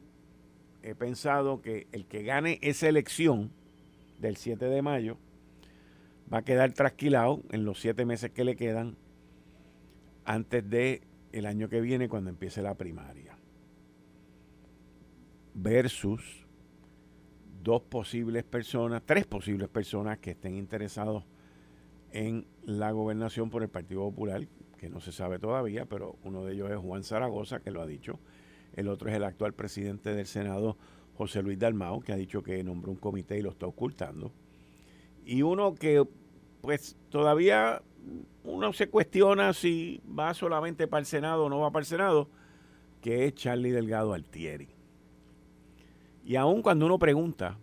[0.83, 3.51] he pensado que el que gane esa elección
[4.19, 5.19] del 7 de mayo
[6.33, 8.97] va a quedar trasquilado en los siete meses que le quedan
[10.25, 11.03] antes de
[11.33, 13.37] el año que viene cuando empiece la primaria.
[15.55, 16.47] Versus
[17.63, 21.25] dos posibles personas, tres posibles personas que estén interesados
[22.11, 24.47] en la gobernación por el Partido Popular,
[24.83, 27.87] que no se sabe todavía, pero uno de ellos es Juan Zaragoza, que lo ha
[27.87, 28.19] dicho.
[28.75, 30.77] El otro es el actual presidente del Senado,
[31.17, 34.33] José Luis Dalmao, que ha dicho que nombró un comité y lo está ocultando.
[35.25, 36.05] Y uno que,
[36.63, 37.81] pues, todavía
[38.43, 42.29] uno se cuestiona si va solamente para el Senado o no va para el Senado,
[43.01, 44.67] que es Charlie Delgado Altieri.
[46.25, 47.57] Y aun cuando uno pregunta,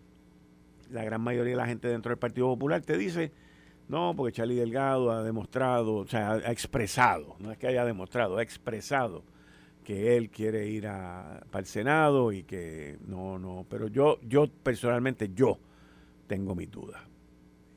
[0.89, 3.34] la gran mayoría de la gente dentro del Partido Popular te dice,
[3.89, 8.38] no, porque Charlie Delgado ha demostrado, o sea, ha expresado, no es que haya demostrado,
[8.38, 9.23] ha expresado
[9.84, 14.47] que él quiere ir a, para el Senado y que no, no, pero yo, yo
[14.47, 15.58] personalmente, yo
[16.28, 17.02] tengo mis dudas.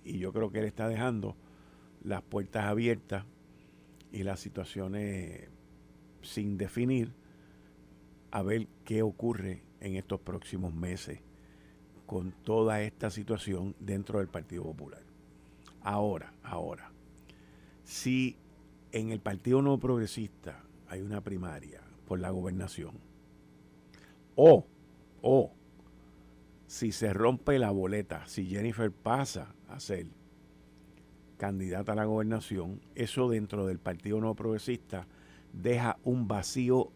[0.04, 1.34] Y yo creo que él está dejando
[2.04, 3.24] las puertas abiertas
[4.12, 5.48] y las situaciones
[6.20, 7.14] sin definir
[8.32, 11.20] a ver qué ocurre en estos próximos meses
[12.04, 15.11] con toda esta situación dentro del Partido Popular.
[15.84, 16.92] Ahora, ahora,
[17.84, 18.36] si
[18.92, 22.98] en el Partido No Progresista hay una primaria por la gobernación,
[24.36, 24.66] o,
[25.22, 25.52] o,
[26.66, 30.06] si se rompe la boleta, si Jennifer pasa a ser
[31.36, 35.06] candidata a la gobernación, eso dentro del Partido No Progresista
[35.52, 36.92] deja un vacío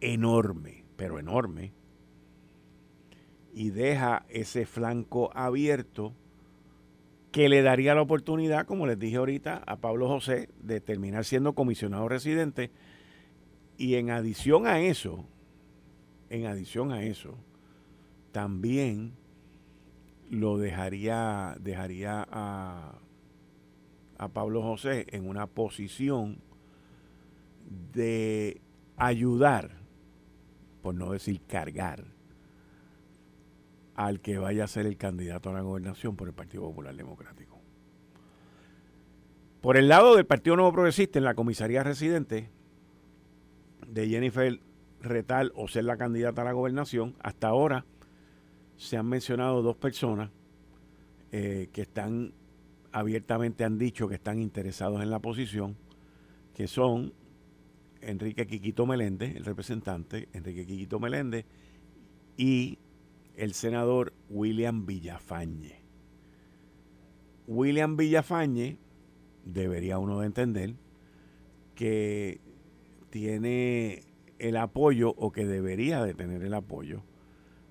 [0.00, 1.72] enorme, pero enorme,
[3.54, 6.12] y deja ese flanco abierto
[7.36, 11.52] que le daría la oportunidad, como les dije ahorita, a Pablo José de terminar siendo
[11.52, 12.70] comisionado residente.
[13.76, 15.26] Y en adición a eso,
[16.30, 17.36] en adición a eso,
[18.32, 19.12] también
[20.30, 22.94] lo dejaría, dejaría a,
[24.16, 26.38] a Pablo José en una posición
[27.92, 28.62] de
[28.96, 29.72] ayudar,
[30.80, 32.15] por no decir cargar,
[33.96, 37.58] al que vaya a ser el candidato a la gobernación por el Partido Popular Democrático.
[39.62, 42.50] Por el lado del Partido Nuevo Progresista, en la comisaría residente
[43.88, 44.60] de Jennifer
[45.00, 47.86] Retal o ser la candidata a la gobernación, hasta ahora
[48.76, 50.30] se han mencionado dos personas
[51.32, 52.34] eh, que están
[52.92, 55.76] abiertamente han dicho que están interesados en la posición,
[56.54, 57.12] que son
[58.00, 61.44] Enrique Quiquito Meléndez, el representante Enrique Quiquito Meléndez,
[62.36, 62.78] y
[63.36, 65.82] el senador William Villafañe.
[67.46, 68.78] William Villafañe,
[69.44, 70.74] debería uno de entender,
[71.74, 72.40] que
[73.10, 74.02] tiene
[74.38, 77.02] el apoyo o que debería de tener el apoyo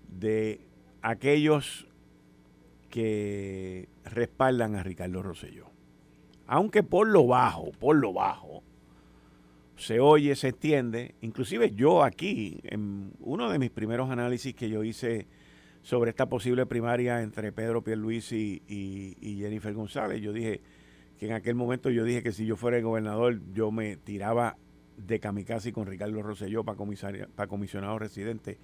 [0.07, 0.61] de
[1.01, 1.87] aquellos
[2.89, 5.65] que respaldan a Ricardo Rosselló.
[6.47, 8.63] Aunque por lo bajo, por lo bajo,
[9.75, 11.15] se oye, se extiende.
[11.21, 15.27] Inclusive yo aquí, en uno de mis primeros análisis que yo hice
[15.85, 20.61] sobre esta posible primaria entre Pedro Pierluisi y, y, Jennifer González, yo dije
[21.19, 24.57] que en aquel momento yo dije que si yo fuera el gobernador yo me tiraba
[24.97, 26.75] de kamikaze con Ricardo Rosselló para,
[27.35, 28.57] para comisionado residente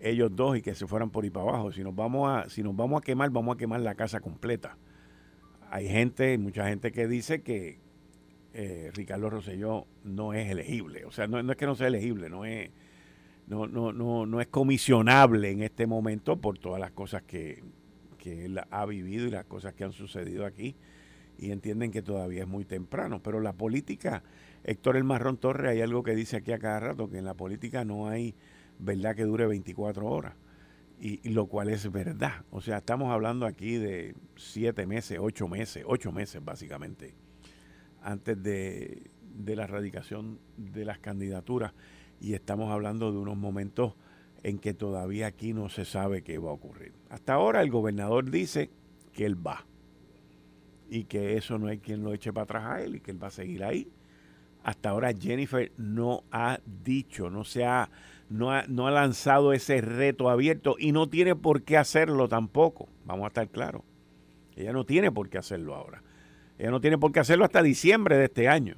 [0.00, 1.70] ellos dos y que se fueran por ahí para abajo.
[1.70, 4.78] Si nos vamos a, si nos vamos a quemar, vamos a quemar la casa completa.
[5.70, 7.78] Hay gente, mucha gente que dice que
[8.54, 11.04] eh, Ricardo Rosselló no es elegible.
[11.04, 12.70] O sea, no, es que no sea elegible, no es,
[13.48, 17.62] no, no, no, no es comisionable en este momento por todas las cosas que,
[18.18, 20.76] que él ha vivido y las cosas que han sucedido aquí.
[21.38, 23.22] Y entienden que todavía es muy temprano.
[23.22, 24.22] Pero la política,
[24.64, 27.34] Héctor El Marrón Torres, hay algo que dice aquí a cada rato, que en la
[27.34, 28.34] política no hay
[28.78, 30.34] verdad que dure 24 horas.
[31.00, 32.44] Y, lo cual es verdad.
[32.50, 37.14] O sea, estamos hablando aquí de siete meses, ocho meses, ocho meses básicamente,
[38.02, 41.72] antes de, de la erradicación de las candidaturas.
[42.20, 43.94] Y estamos hablando de unos momentos
[44.42, 46.92] en que todavía aquí no se sabe qué va a ocurrir.
[47.10, 48.70] Hasta ahora el gobernador dice
[49.12, 49.66] que él va
[50.88, 53.22] y que eso no hay quien lo eche para atrás a él y que él
[53.22, 53.90] va a seguir ahí.
[54.62, 57.90] Hasta ahora Jennifer no ha dicho, no se ha
[58.28, 62.88] no ha, no ha lanzado ese reto abierto y no tiene por qué hacerlo tampoco,
[63.04, 63.82] vamos a estar claros.
[64.56, 66.02] Ella no tiene por qué hacerlo ahora.
[66.58, 68.74] Ella no tiene por qué hacerlo hasta diciembre de este año.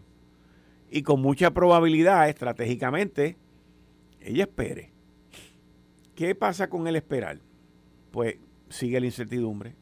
[0.90, 3.36] Y con mucha probabilidad, estratégicamente,
[4.20, 4.90] ella espere.
[6.16, 7.40] ¿Qué pasa con el esperar?
[8.10, 8.36] Pues
[8.68, 9.76] sigue la incertidumbre.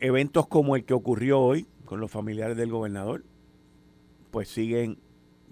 [0.00, 3.24] Eventos como el que ocurrió hoy con los familiares del gobernador,
[4.32, 4.98] pues siguen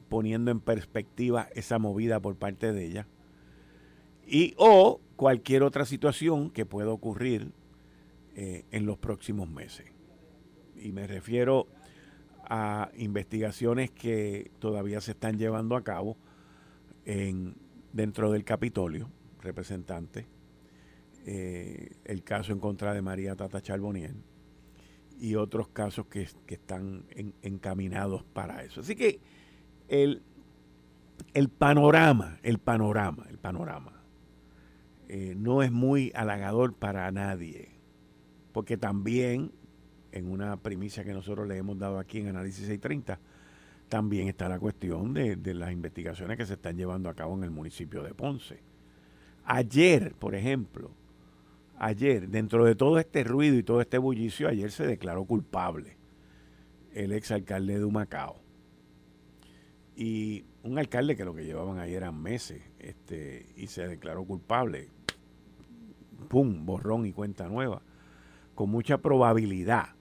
[0.08, 3.06] poniendo en perspectiva esa movida por parte de ella.
[4.26, 7.52] Y o cualquier otra situación que pueda ocurrir
[8.34, 9.86] eh, en los próximos meses.
[10.76, 11.68] Y me refiero
[12.50, 16.16] a investigaciones que todavía se están llevando a cabo
[17.04, 17.54] en,
[17.92, 19.08] dentro del Capitolio,
[19.40, 20.26] representante,
[21.26, 24.16] eh, el caso en contra de María Tata Charboniel
[25.20, 27.04] y otros casos que, están
[27.42, 28.80] encaminados para eso.
[28.80, 29.20] Así que
[29.86, 30.22] el,
[31.32, 34.02] el panorama, el panorama, el panorama
[35.08, 37.68] eh, no es muy halagador para nadie,
[38.52, 39.52] porque también
[40.12, 43.18] en una primicia que nosotros le hemos dado aquí en Análisis 630,
[43.88, 47.50] también está la cuestión de, las investigaciones que se están llevando a cabo en el
[47.50, 48.60] municipio de Ponce.
[49.44, 50.92] Ayer, por ejemplo,
[51.76, 55.96] ayer, dentro de todo este ruido y todo este bullicio, ayer se declaró culpable
[56.94, 58.40] el exalcalde de Humacao.
[59.96, 64.88] Y un alcalde que lo que llevaban ahí eran meses este, y se declaró culpable.
[66.28, 66.64] ¡Pum!
[66.64, 67.82] Borrón y cuenta nueva.
[68.54, 69.94] Con mucha probabilidad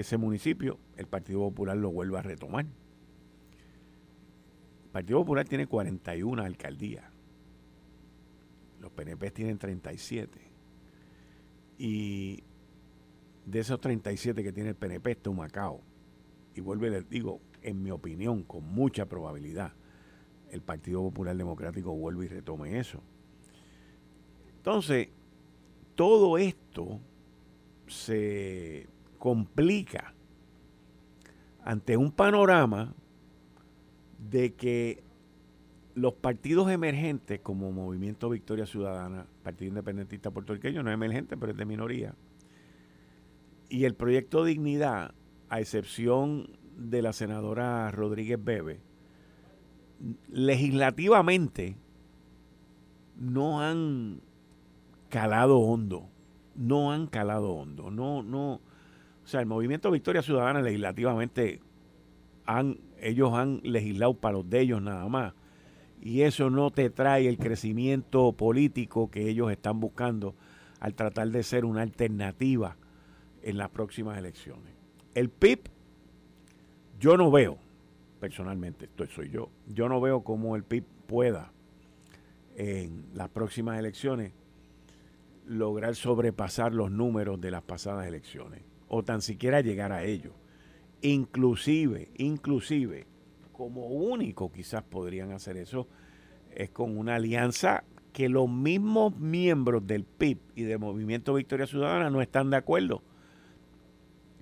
[0.00, 2.66] ese municipio, el Partido Popular lo vuelva a retomar.
[4.84, 7.04] El Partido Popular tiene 41 alcaldías.
[8.80, 10.40] Los PNP tienen 37.
[11.78, 12.42] Y
[13.46, 15.80] de esos 37 que tiene el PNP está Macao.
[16.54, 19.72] Y vuelvo y les digo, en mi opinión, con mucha probabilidad,
[20.50, 23.02] el Partido Popular Democrático vuelve y retome eso.
[24.56, 25.08] Entonces,
[25.94, 27.00] todo esto
[27.86, 28.86] se
[29.18, 30.14] complica
[31.64, 32.94] ante un panorama
[34.30, 35.02] de que
[35.94, 41.58] los partidos emergentes como Movimiento Victoria Ciudadana, Partido Independentista Puertorriqueño, no es emergente, pero es
[41.58, 42.14] de minoría,
[43.68, 45.12] y el proyecto Dignidad,
[45.50, 48.80] a excepción de la senadora Rodríguez Bebe,
[50.30, 51.76] legislativamente
[53.16, 54.20] no han
[55.08, 56.08] calado hondo
[56.58, 57.90] no han calado hondo.
[57.90, 58.60] No, no.
[59.28, 61.60] O sea, el movimiento Victoria Ciudadana legislativamente
[62.46, 65.34] han, ellos han legislado para los de ellos nada más.
[66.00, 70.34] Y eso no te trae el crecimiento político que ellos están buscando
[70.80, 72.78] al tratar de ser una alternativa
[73.42, 74.72] en las próximas elecciones.
[75.14, 75.60] El PIB,
[76.98, 77.58] yo no veo,
[78.20, 81.52] personalmente, esto soy yo, yo no veo cómo el PIB pueda
[82.56, 84.32] en las próximas elecciones
[85.46, 90.32] lograr sobrepasar los números de las pasadas elecciones o tan siquiera llegar a ellos.
[91.02, 93.06] Inclusive, inclusive,
[93.52, 95.86] como único quizás podrían hacer eso
[96.54, 102.10] es con una alianza que los mismos miembros del PIB y del Movimiento Victoria Ciudadana
[102.10, 103.02] no están de acuerdo.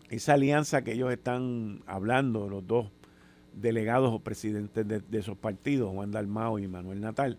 [0.08, 2.90] Esa alianza que ellos están hablando, los dos
[3.52, 7.38] delegados o presidentes de, de esos partidos, Juan Dalmao y Manuel Natal,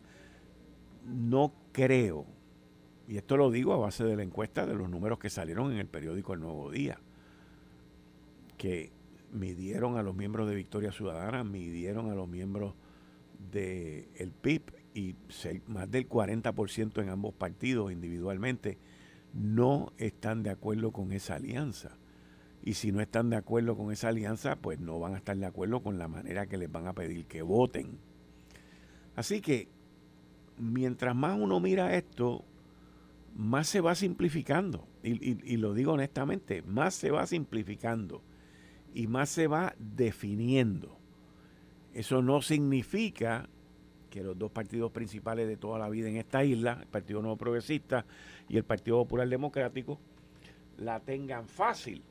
[1.06, 2.26] no creo
[3.08, 5.78] y esto lo digo a base de la encuesta de los números que salieron en
[5.78, 7.00] el periódico El Nuevo Día,
[8.58, 8.92] que
[9.32, 12.74] midieron a los miembros de Victoria Ciudadana, midieron a los miembros
[13.52, 14.62] del el PIB
[14.94, 15.16] y
[15.68, 18.78] más del 40% en ambos partidos individualmente
[19.34, 21.98] no están de acuerdo con esa alianza.
[22.64, 25.46] Y si no están de acuerdo con esa alianza, pues no van a estar de
[25.46, 28.00] acuerdo con la manera que les van a pedir que voten.
[29.16, 29.68] Así que,
[30.58, 32.44] mientras más uno mira esto,
[33.36, 34.88] más se va simplificando.
[35.04, 38.22] Y, lo digo honestamente, más se va simplificando
[38.94, 40.98] y más se va definiendo.
[41.94, 43.48] Eso no significa
[44.10, 47.38] que los dos partidos principales de toda la vida en esta isla, el Partido Nuevo
[47.38, 48.06] Progresista
[48.50, 50.00] y el Partido Popular Democrático,
[50.78, 52.04] la tengan fácil.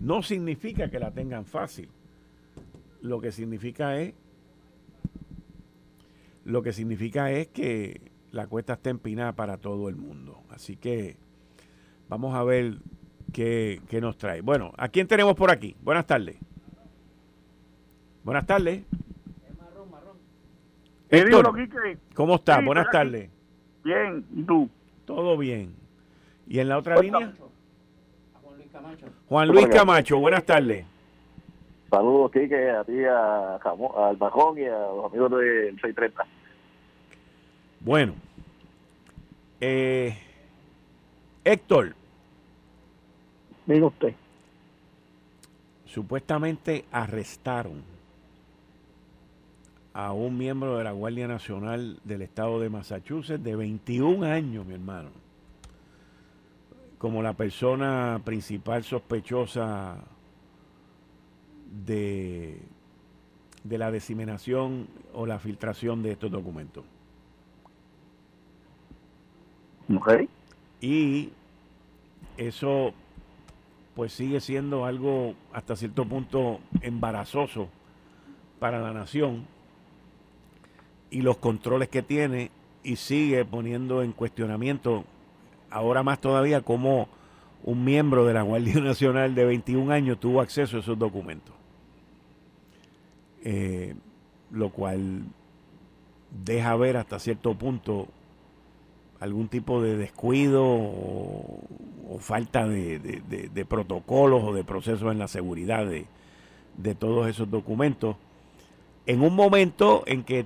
[0.00, 1.88] No significa que la tengan fácil.
[3.00, 4.14] Lo que significa es
[6.44, 10.40] lo que significa es que la cuesta está empinada para todo el mundo.
[10.50, 11.16] Así que
[12.08, 12.78] vamos a ver
[13.32, 14.40] qué, nos trae.
[14.40, 15.76] Bueno, ¿a quién tenemos por aquí?
[15.82, 16.36] Buenas tardes.
[18.24, 18.84] Buenas tardes.
[19.60, 21.98] Marrón, marrón.
[22.14, 22.64] ¿Cómo estás?
[22.64, 23.30] Buenas tardes.
[23.84, 24.68] Bien, ¿y tú?
[25.04, 25.74] Todo bien.
[26.48, 27.32] ¿Y en la otra línea?
[28.40, 29.06] Juan Luis Camacho.
[29.28, 30.86] Juan Luis Camacho, buenas tardes.
[31.90, 36.24] Saludos, Quique, a ti, a, al Bajón y a los amigos del 630.
[37.84, 38.14] Bueno,
[39.60, 40.16] eh,
[41.44, 41.96] Héctor,
[43.66, 44.14] Diga usted.
[45.86, 47.82] Supuestamente arrestaron
[49.92, 54.74] a un miembro de la Guardia Nacional del estado de Massachusetts de 21 años, mi
[54.74, 55.10] hermano,
[56.98, 59.96] como la persona principal sospechosa
[61.84, 62.58] de,
[63.64, 66.84] de la diseminación o la filtración de estos documentos.
[69.94, 70.28] Okay.
[70.80, 71.30] Y
[72.36, 72.92] eso
[73.94, 77.68] pues sigue siendo algo hasta cierto punto embarazoso
[78.58, 79.46] para la nación
[81.10, 82.50] y los controles que tiene
[82.82, 85.04] y sigue poniendo en cuestionamiento
[85.70, 87.08] ahora más todavía cómo
[87.64, 91.54] un miembro de la Guardia Nacional de 21 años tuvo acceso a esos documentos.
[93.44, 93.94] Eh,
[94.52, 95.22] lo cual
[96.44, 98.06] deja ver hasta cierto punto
[99.22, 106.94] algún tipo de descuido o, falta de, protocolos o de procesos en la seguridad de,
[106.96, 108.16] todos esos documentos.
[109.06, 110.44] En un momento en que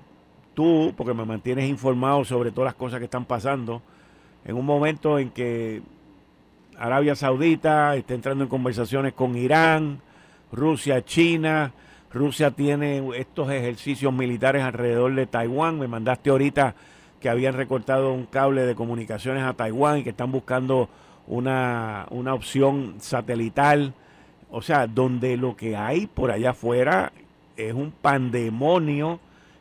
[0.52, 3.80] tú, porque me mantienes informado sobre todas las cosas que están pasando,
[4.44, 5.80] en un momento en que
[6.78, 10.00] Arabia Saudita está entrando en conversaciones con Irán,
[10.52, 11.72] Rusia, China,
[12.12, 16.74] Rusia tiene estos ejercicios militares alrededor de Taiwán, me mandaste ahorita
[17.20, 20.88] que habían recortado un cable de comunicaciones a Taiwán y que están buscando
[21.26, 23.94] una, una opción satelital.
[24.50, 27.12] O sea, donde lo que hay por allá afuera
[27.56, 29.18] es un pandemonio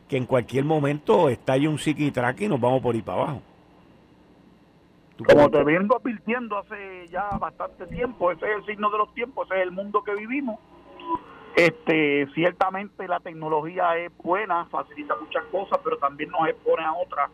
[0.08, 3.42] que en cualquier momento estalle un psiquitraque y nos vamos por ahí para abajo.
[5.26, 9.48] Como te vengo advirtiendo hace ya bastante tiempo, ese es el signo de los tiempos,
[9.50, 10.60] ese es el mundo que vivimos.
[11.56, 17.30] Este, ciertamente la tecnología es buena, facilita muchas cosas, pero también nos expone a otras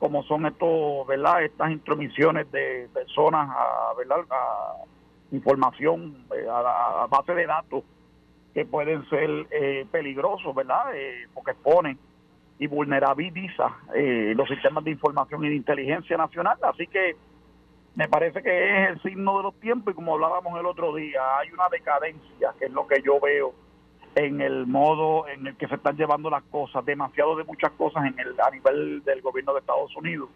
[0.00, 1.44] como son estos, ¿verdad?
[1.44, 4.24] Estas intromisiones de personas a, ¿verdad?
[4.30, 4.76] A
[5.30, 7.84] información, eh, a, base de datos
[8.54, 10.94] que pueden ser eh, peligrosos, ¿verdad?
[10.94, 11.98] Eh, porque exponen
[12.58, 13.74] y vulnerabiliza
[14.34, 16.58] los sistemas de información y de inteligencia nacional.
[16.62, 17.16] Así que
[17.94, 21.20] me parece que es el signo de los tiempos y como hablábamos el otro día,
[21.38, 23.54] hay una decadencia, que es lo que yo veo
[24.14, 28.04] en el modo en el que se están llevando las cosas, demasiado de muchas cosas
[28.06, 30.28] en el, a nivel del gobierno de Estados Unidos,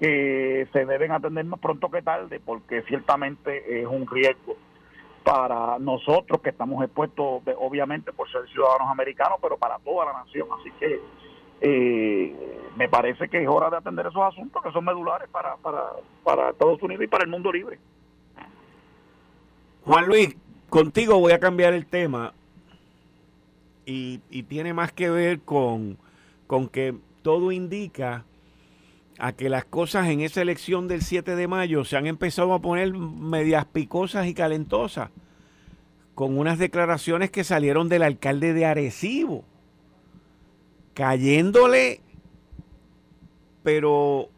[0.00, 4.56] que se deben atender más pronto que tarde, porque ciertamente es un riesgo
[5.24, 10.48] para nosotros que estamos expuestos, obviamente, por ser ciudadanos americanos, pero para toda la nación.
[10.58, 11.00] Así que
[11.60, 15.82] eh, me parece que es hora de atender esos asuntos que son medulares para, para,
[16.24, 17.78] para Estados Unidos y para el mundo libre.
[19.84, 20.36] Juan Luis,
[20.68, 22.32] contigo voy a cambiar el tema
[23.84, 25.98] y, tiene más que ver con,
[26.46, 28.24] con que todo indica
[29.18, 32.60] a que las cosas en esa elección del 7 de mayo se han empezado a
[32.60, 35.10] poner medias picosas y calentosas,
[36.14, 39.44] con unas declaraciones que salieron del alcalde de Arecibo,
[40.94, 42.00] cayéndole,
[43.62, 44.28] pero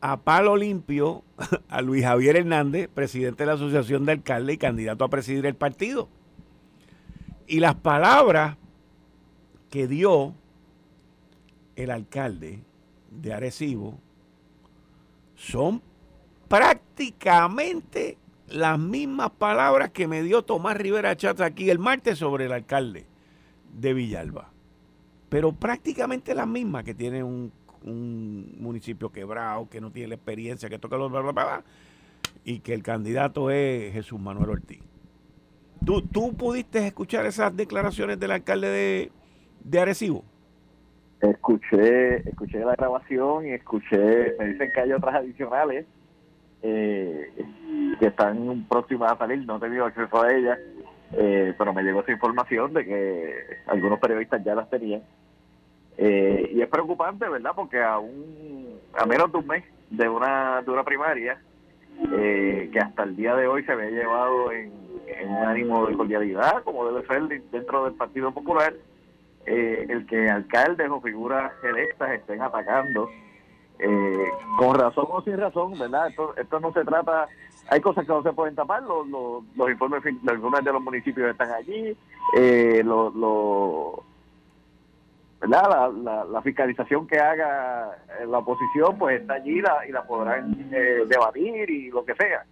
[0.00, 1.22] a palo limpio
[1.68, 5.54] a Luis Javier Hernández, presidente de la Asociación de Alcaldes y candidato a presidir el
[5.54, 6.08] partido.
[7.46, 8.56] Y las palabras
[9.70, 10.34] que dio
[11.76, 12.62] el alcalde
[13.10, 13.98] de Arecibo
[15.34, 15.82] son
[16.48, 18.18] prácticamente
[18.48, 23.06] las mismas palabras que me dio Tomás Rivera Chata aquí el martes sobre el alcalde
[23.72, 24.50] de Villalba.
[25.28, 27.50] Pero prácticamente las mismas que tiene un,
[27.84, 31.64] municipio quebrado, que no tiene la experiencia, que toca los bla, bla, bla,
[32.44, 34.91] y que el candidato es Jesús Manuel Ortiz.
[35.84, 39.12] ¿Tú, ¿Tú pudiste escuchar esas declaraciones del alcalde de,
[39.64, 40.24] de Arecibo?
[41.20, 45.86] Escuché, escuché la grabación y escuché, me dicen que hay otras adicionales
[46.62, 47.32] eh,
[47.98, 50.58] que están próximas a salir, no he tenido acceso a ellas,
[51.12, 53.34] eh, pero me llegó esa información de que
[53.66, 55.02] algunos periodistas ya las tenían.
[55.96, 57.52] Eh, y es preocupante, ¿verdad?
[57.54, 61.40] Porque a, a menos de un mes de una, de una primaria,
[62.10, 64.72] que hasta el día de hoy se había llevado en
[65.06, 68.74] en un ánimo de cordialidad, como debe ser dentro del Partido Popular,
[69.46, 73.08] eh, el que alcaldes o figuras electas estén atacando,
[73.78, 74.28] eh,
[74.58, 76.08] con razón o sin razón, ¿verdad?
[76.08, 77.26] Esto, esto no se trata,
[77.68, 81.30] hay cosas que no se pueden tapar, los, los, informes, los informes de los municipios
[81.30, 81.96] están allí,
[82.36, 82.84] eh,
[85.40, 85.90] ¿verdad?
[86.04, 87.98] La, la, fiscalización que haga
[88.28, 92.44] la oposición pues está allí la, y la podrán debatir y lo que sea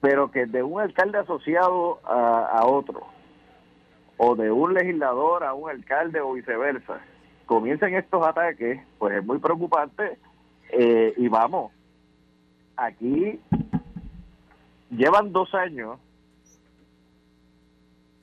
[0.00, 3.06] pero que de un alcalde asociado a, otro,
[4.16, 7.00] o de un legislador a un alcalde o viceversa,
[7.46, 10.18] comiencen estos ataques, pues es muy preocupante.
[10.70, 11.72] Eh, y vamos,
[12.76, 13.40] aquí
[14.90, 15.98] llevan dos años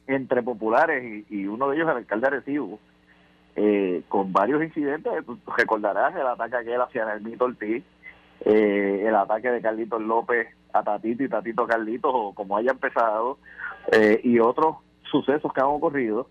[0.07, 2.80] entre populares y, uno de ellos el alcalde Arecibo,
[3.55, 5.11] eh, con varios incidentes,
[5.57, 7.84] recordarás el ataque aquel hacia Nelmito Ortiz,
[8.41, 13.38] eh, el ataque de Carlitos López a Tatito y Tatito Carlitos, o como haya empezado,
[13.91, 14.78] eh, y otros
[15.09, 16.28] sucesos que han ocurrido.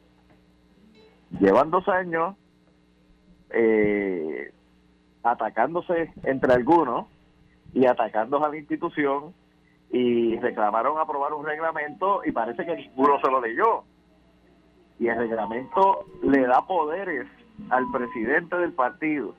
[1.40, 2.36] Llevan dos años
[3.51, 4.53] eh,
[5.22, 7.07] atacándose entre algunos
[7.72, 9.32] y atacando a la institución
[9.90, 13.84] y reclamaron aprobar un reglamento y parece que ninguno se lo leyó.
[14.99, 17.26] Y el reglamento le da poderes
[17.70, 19.34] al presidente del partido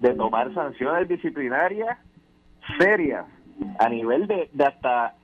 [0.00, 1.98] de tomar sanciones disciplinarias
[2.78, 3.26] serias
[3.78, 5.14] a nivel de, de hasta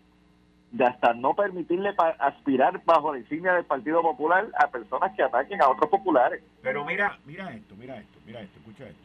[0.75, 5.63] de hasta no permitirle aspirar bajo la insignia del Partido Popular a personas que ataquen
[5.63, 6.43] a otros populares.
[6.63, 9.05] Pero mira, mira esto, mira esto, mira esto, escucha esto.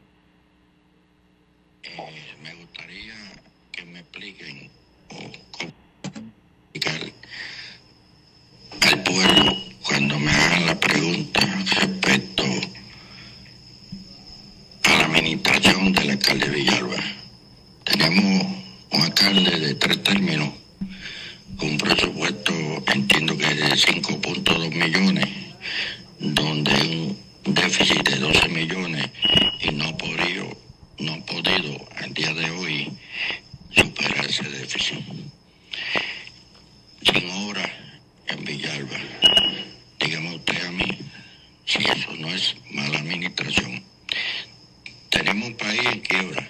[1.83, 3.13] Eh, me gustaría
[3.71, 4.71] que me expliquen
[6.73, 7.13] explicar
[8.81, 9.53] al pueblo
[9.85, 11.39] cuando me hagan la pregunta
[11.79, 12.43] respecto
[14.85, 16.97] a la administración del alcalde Villalba.
[17.83, 18.47] Tenemos
[18.91, 20.49] un alcalde de tres términos
[21.59, 22.53] con un presupuesto,
[22.93, 25.27] entiendo que de 5.2 millones,
[26.19, 29.09] donde hay un déficit de 12 millones
[29.61, 30.57] y no ha podido,
[30.99, 32.91] no ha podido al día de hoy
[33.75, 34.99] superar ese déficit.
[37.03, 37.69] Sin obra
[38.27, 38.97] en Villalba.
[39.99, 40.97] Dígame usted a mí
[41.65, 43.83] si eso no es mala administración.
[45.09, 46.49] Tenemos un país en quiebra,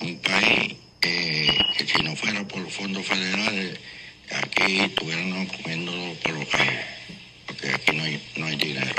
[0.00, 3.78] un país eh, que si no fuera por los fondos federales,
[4.30, 5.92] aquí estuvieran comiendo
[6.22, 6.84] por los callos,
[7.46, 8.94] porque aquí no hay, no hay dinero.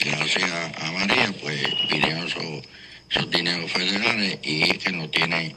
[0.00, 2.64] Gracias a, María, pues vinieron esos,
[3.08, 5.54] esos, dineros federales y es que no tienen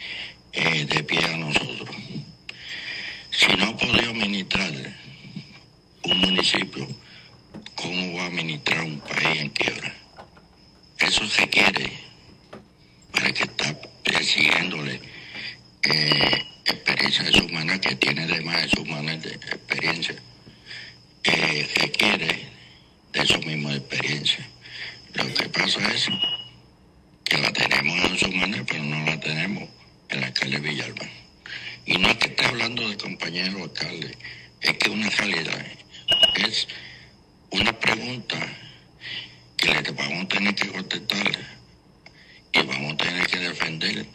[0.54, 1.90] eh, de pie a nosotros.
[3.32, 4.72] Si no ha podido administrar
[6.04, 6.88] un municipio,
[7.74, 9.96] ¿cómo va a administrar un país en quiebra?
[11.00, 11.92] Eso se quiere
[13.12, 15.02] para que está persiguiéndole
[15.88, 20.16] eh, experiencias humanas que tiene además humanas de experiencia,
[21.24, 22.50] eh, requiere
[23.14, 24.50] de eso mismo de experiencia.
[25.14, 26.08] Lo que pasa es
[27.24, 29.70] que la tenemos en su manera, pero no la tenemos
[30.10, 31.06] en el alcalde Villalba.
[31.96, 34.18] Y no es que esté hablando de compañero alcalde,
[34.60, 35.66] es que una realidad
[36.36, 36.68] es
[37.52, 38.36] una pregunta
[39.56, 41.32] que le vamos a tener que contestar
[42.52, 44.06] y vamos a tener que defender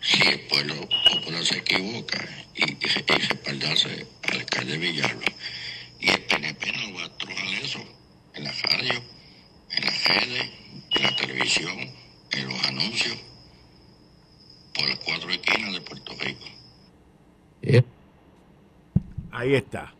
[0.00, 2.24] si el pueblo popular se equivoca
[2.54, 5.32] y respaldarse al alcalde Villalba.
[5.98, 7.84] Y el PNP no va a trojar eso
[8.34, 9.02] en la radio,
[9.72, 10.50] en las redes,
[10.92, 11.92] en la televisión,
[12.30, 13.18] en los anuncios,
[14.74, 16.57] por las cuatro esquinas de Puerto Rico.
[19.30, 19.92] Ahí está.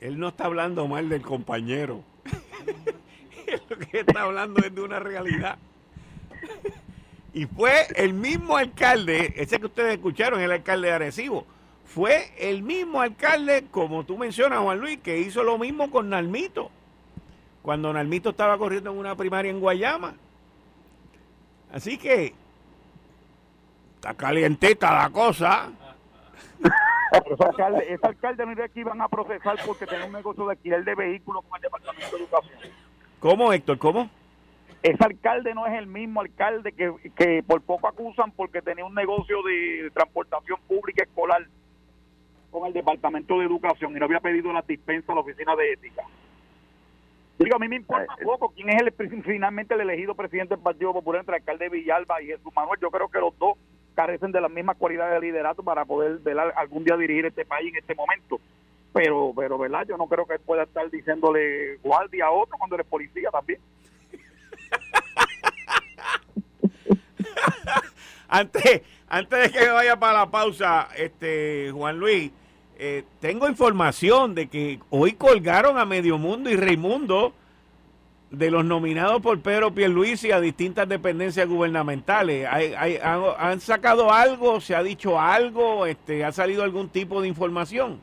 [0.00, 2.02] Él no está hablando mal del compañero.
[3.68, 5.58] Lo que está hablando es de una realidad.
[7.34, 11.46] Y fue el mismo alcalde, ese que ustedes escucharon, el alcalde de Arecibo.
[11.84, 16.70] Fue el mismo alcalde, como tú mencionas, Juan Luis, que hizo lo mismo con Nalmito.
[17.62, 20.14] Cuando Nalmito estaba corriendo en una primaria en Guayama.
[21.72, 22.34] Así que
[23.96, 25.70] está calientita la cosa.
[27.12, 30.84] Ese, alcalde, ese alcalde no que iban a procesar porque tenía un negocio de alquiler
[30.84, 32.58] de vehículos con el Departamento de Educación.
[33.20, 33.78] ¿Cómo, Héctor?
[33.78, 34.10] ¿Cómo?
[34.82, 38.94] ese alcalde no es el mismo alcalde que, que por poco acusan porque tenía un
[38.94, 41.46] negocio de transportación pública escolar
[42.50, 45.72] con el Departamento de Educación y no había pedido la dispensa a la Oficina de
[45.72, 46.02] Ética.
[47.38, 50.62] Digo, a mí me importa eh, poco quién es el, finalmente el elegido presidente del
[50.62, 52.78] Partido Popular entre el alcalde Villalba y Jesús Manuel.
[52.80, 53.56] Yo creo que los dos
[53.94, 56.20] carecen de las mismas cualidades de liderato para poder
[56.56, 58.40] algún día dirigir este país en este momento.
[58.92, 59.86] Pero, pero, ¿verdad?
[59.88, 63.60] Yo no creo que él pueda estar diciéndole guardia a otro cuando eres policía también.
[68.28, 72.30] antes, antes de que vaya para la pausa, este Juan Luis,
[72.78, 77.32] eh, tengo información de que hoy colgaron a Medio Mundo y Raimundo
[78.32, 82.48] de los nominados por Pedro Pierluisi a distintas dependencias gubernamentales.
[82.50, 84.60] han, sacado algo?
[84.60, 85.86] ¿Se ha dicho algo?
[85.86, 88.00] Este, ¿Ha salido algún tipo de información?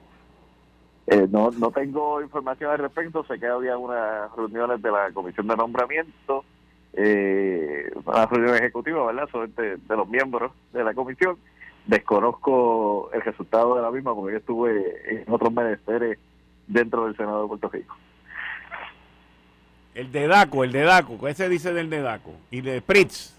[1.07, 3.25] Eh, no, no tengo información al respecto.
[3.25, 6.45] Sé que había unas reuniones de la Comisión de Nombramiento
[6.93, 11.37] eh, una reunión ejecutiva, ¿verdad?, sobre de, los miembros de la comisión.
[11.85, 16.19] Desconozco el resultado de la misma porque yo estuve en otros menesteres
[16.67, 17.95] dentro del Senado de Puerto Rico.
[19.95, 22.31] El de DACO, el de DACO, ¿qué se dice del de DACO?
[22.51, 23.35] Y de PRITZ.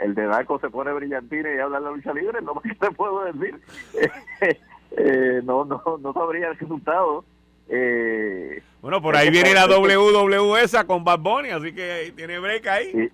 [0.00, 2.74] el, de Daco se pone brillantina y habla de la lucha libre, no más que
[2.74, 3.60] te puedo decir.
[4.94, 7.24] Eh, no, no, no sabría el resultado.
[7.68, 13.10] Eh, bueno, por ahí viene la WWS con Bad Bunny, así que tiene break ahí.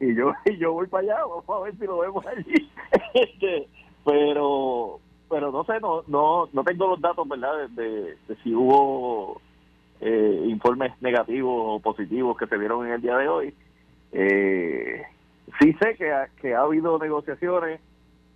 [0.00, 2.70] Y, yo y yo voy para allá, vamos a ver si lo vemos allí.
[3.14, 3.68] este,
[4.04, 7.68] pero pero no sé, no no no tengo los datos, ¿verdad?
[7.70, 9.40] De, si hubo
[10.00, 13.54] eh, informes negativos o positivos que se vieron en el día de hoy.
[14.12, 15.02] Eh,
[15.60, 17.80] sí sé que ha, que ha habido negociaciones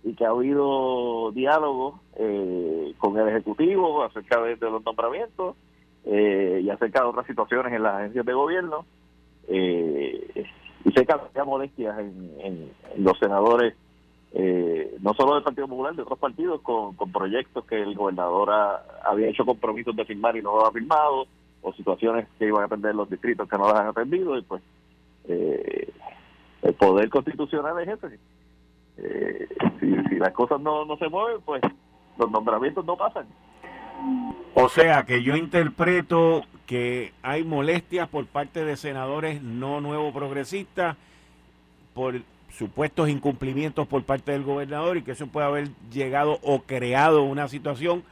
[0.05, 5.55] y que ha habido diálogo eh, con el Ejecutivo acerca de, los nombramientos
[6.05, 8.85] eh, y acerca de otras situaciones en las agencias de gobierno.
[9.47, 10.45] Eh,
[10.85, 13.73] y sé que había molestias en, los senadores,
[15.01, 18.51] no solo del Partido Popular, de otros partidos, con, proyectos que el gobernador
[19.03, 21.25] había hecho compromisos de firmar y no lo ha firmado,
[21.65, 24.61] o situaciones que iban a atender los distritos que no las han atendido, y pues
[25.27, 28.19] el poder constitucional es ese
[28.97, 29.47] eh,
[29.79, 31.61] si, las cosas no, no se mueven, pues
[32.17, 33.25] los nombramientos no pasan.
[34.53, 40.97] O sea que yo interpreto que hay molestias por parte de senadores no nuevo progresistas
[41.93, 47.23] por supuestos incumplimientos por parte del gobernador y que eso puede haber llegado o creado
[47.23, 48.03] una situación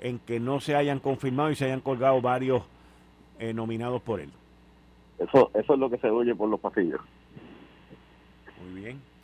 [0.00, 2.62] en que no se hayan confirmado y se hayan colgado varios
[3.38, 4.30] eh, nominados por él.
[5.18, 7.00] Eso, eso es lo que se oye por los pasillos.
[8.60, 9.14] Muy bien.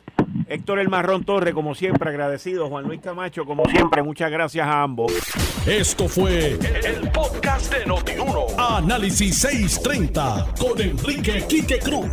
[0.47, 2.69] Héctor El Marrón Torre, como siempre, agradecido.
[2.69, 5.11] Juan Luis Camacho, como siempre, muchas gracias a ambos.
[5.65, 8.47] Esto fue el, podcast de Notiuno.
[8.57, 12.07] Análisis 630 con Enrique Quique Cruz.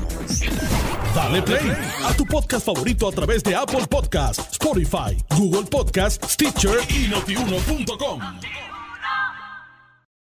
[1.15, 1.73] Dale play
[2.05, 8.21] a tu podcast favorito a través de Apple Podcasts, Spotify, Google Podcasts, Stitcher y notiuno.com.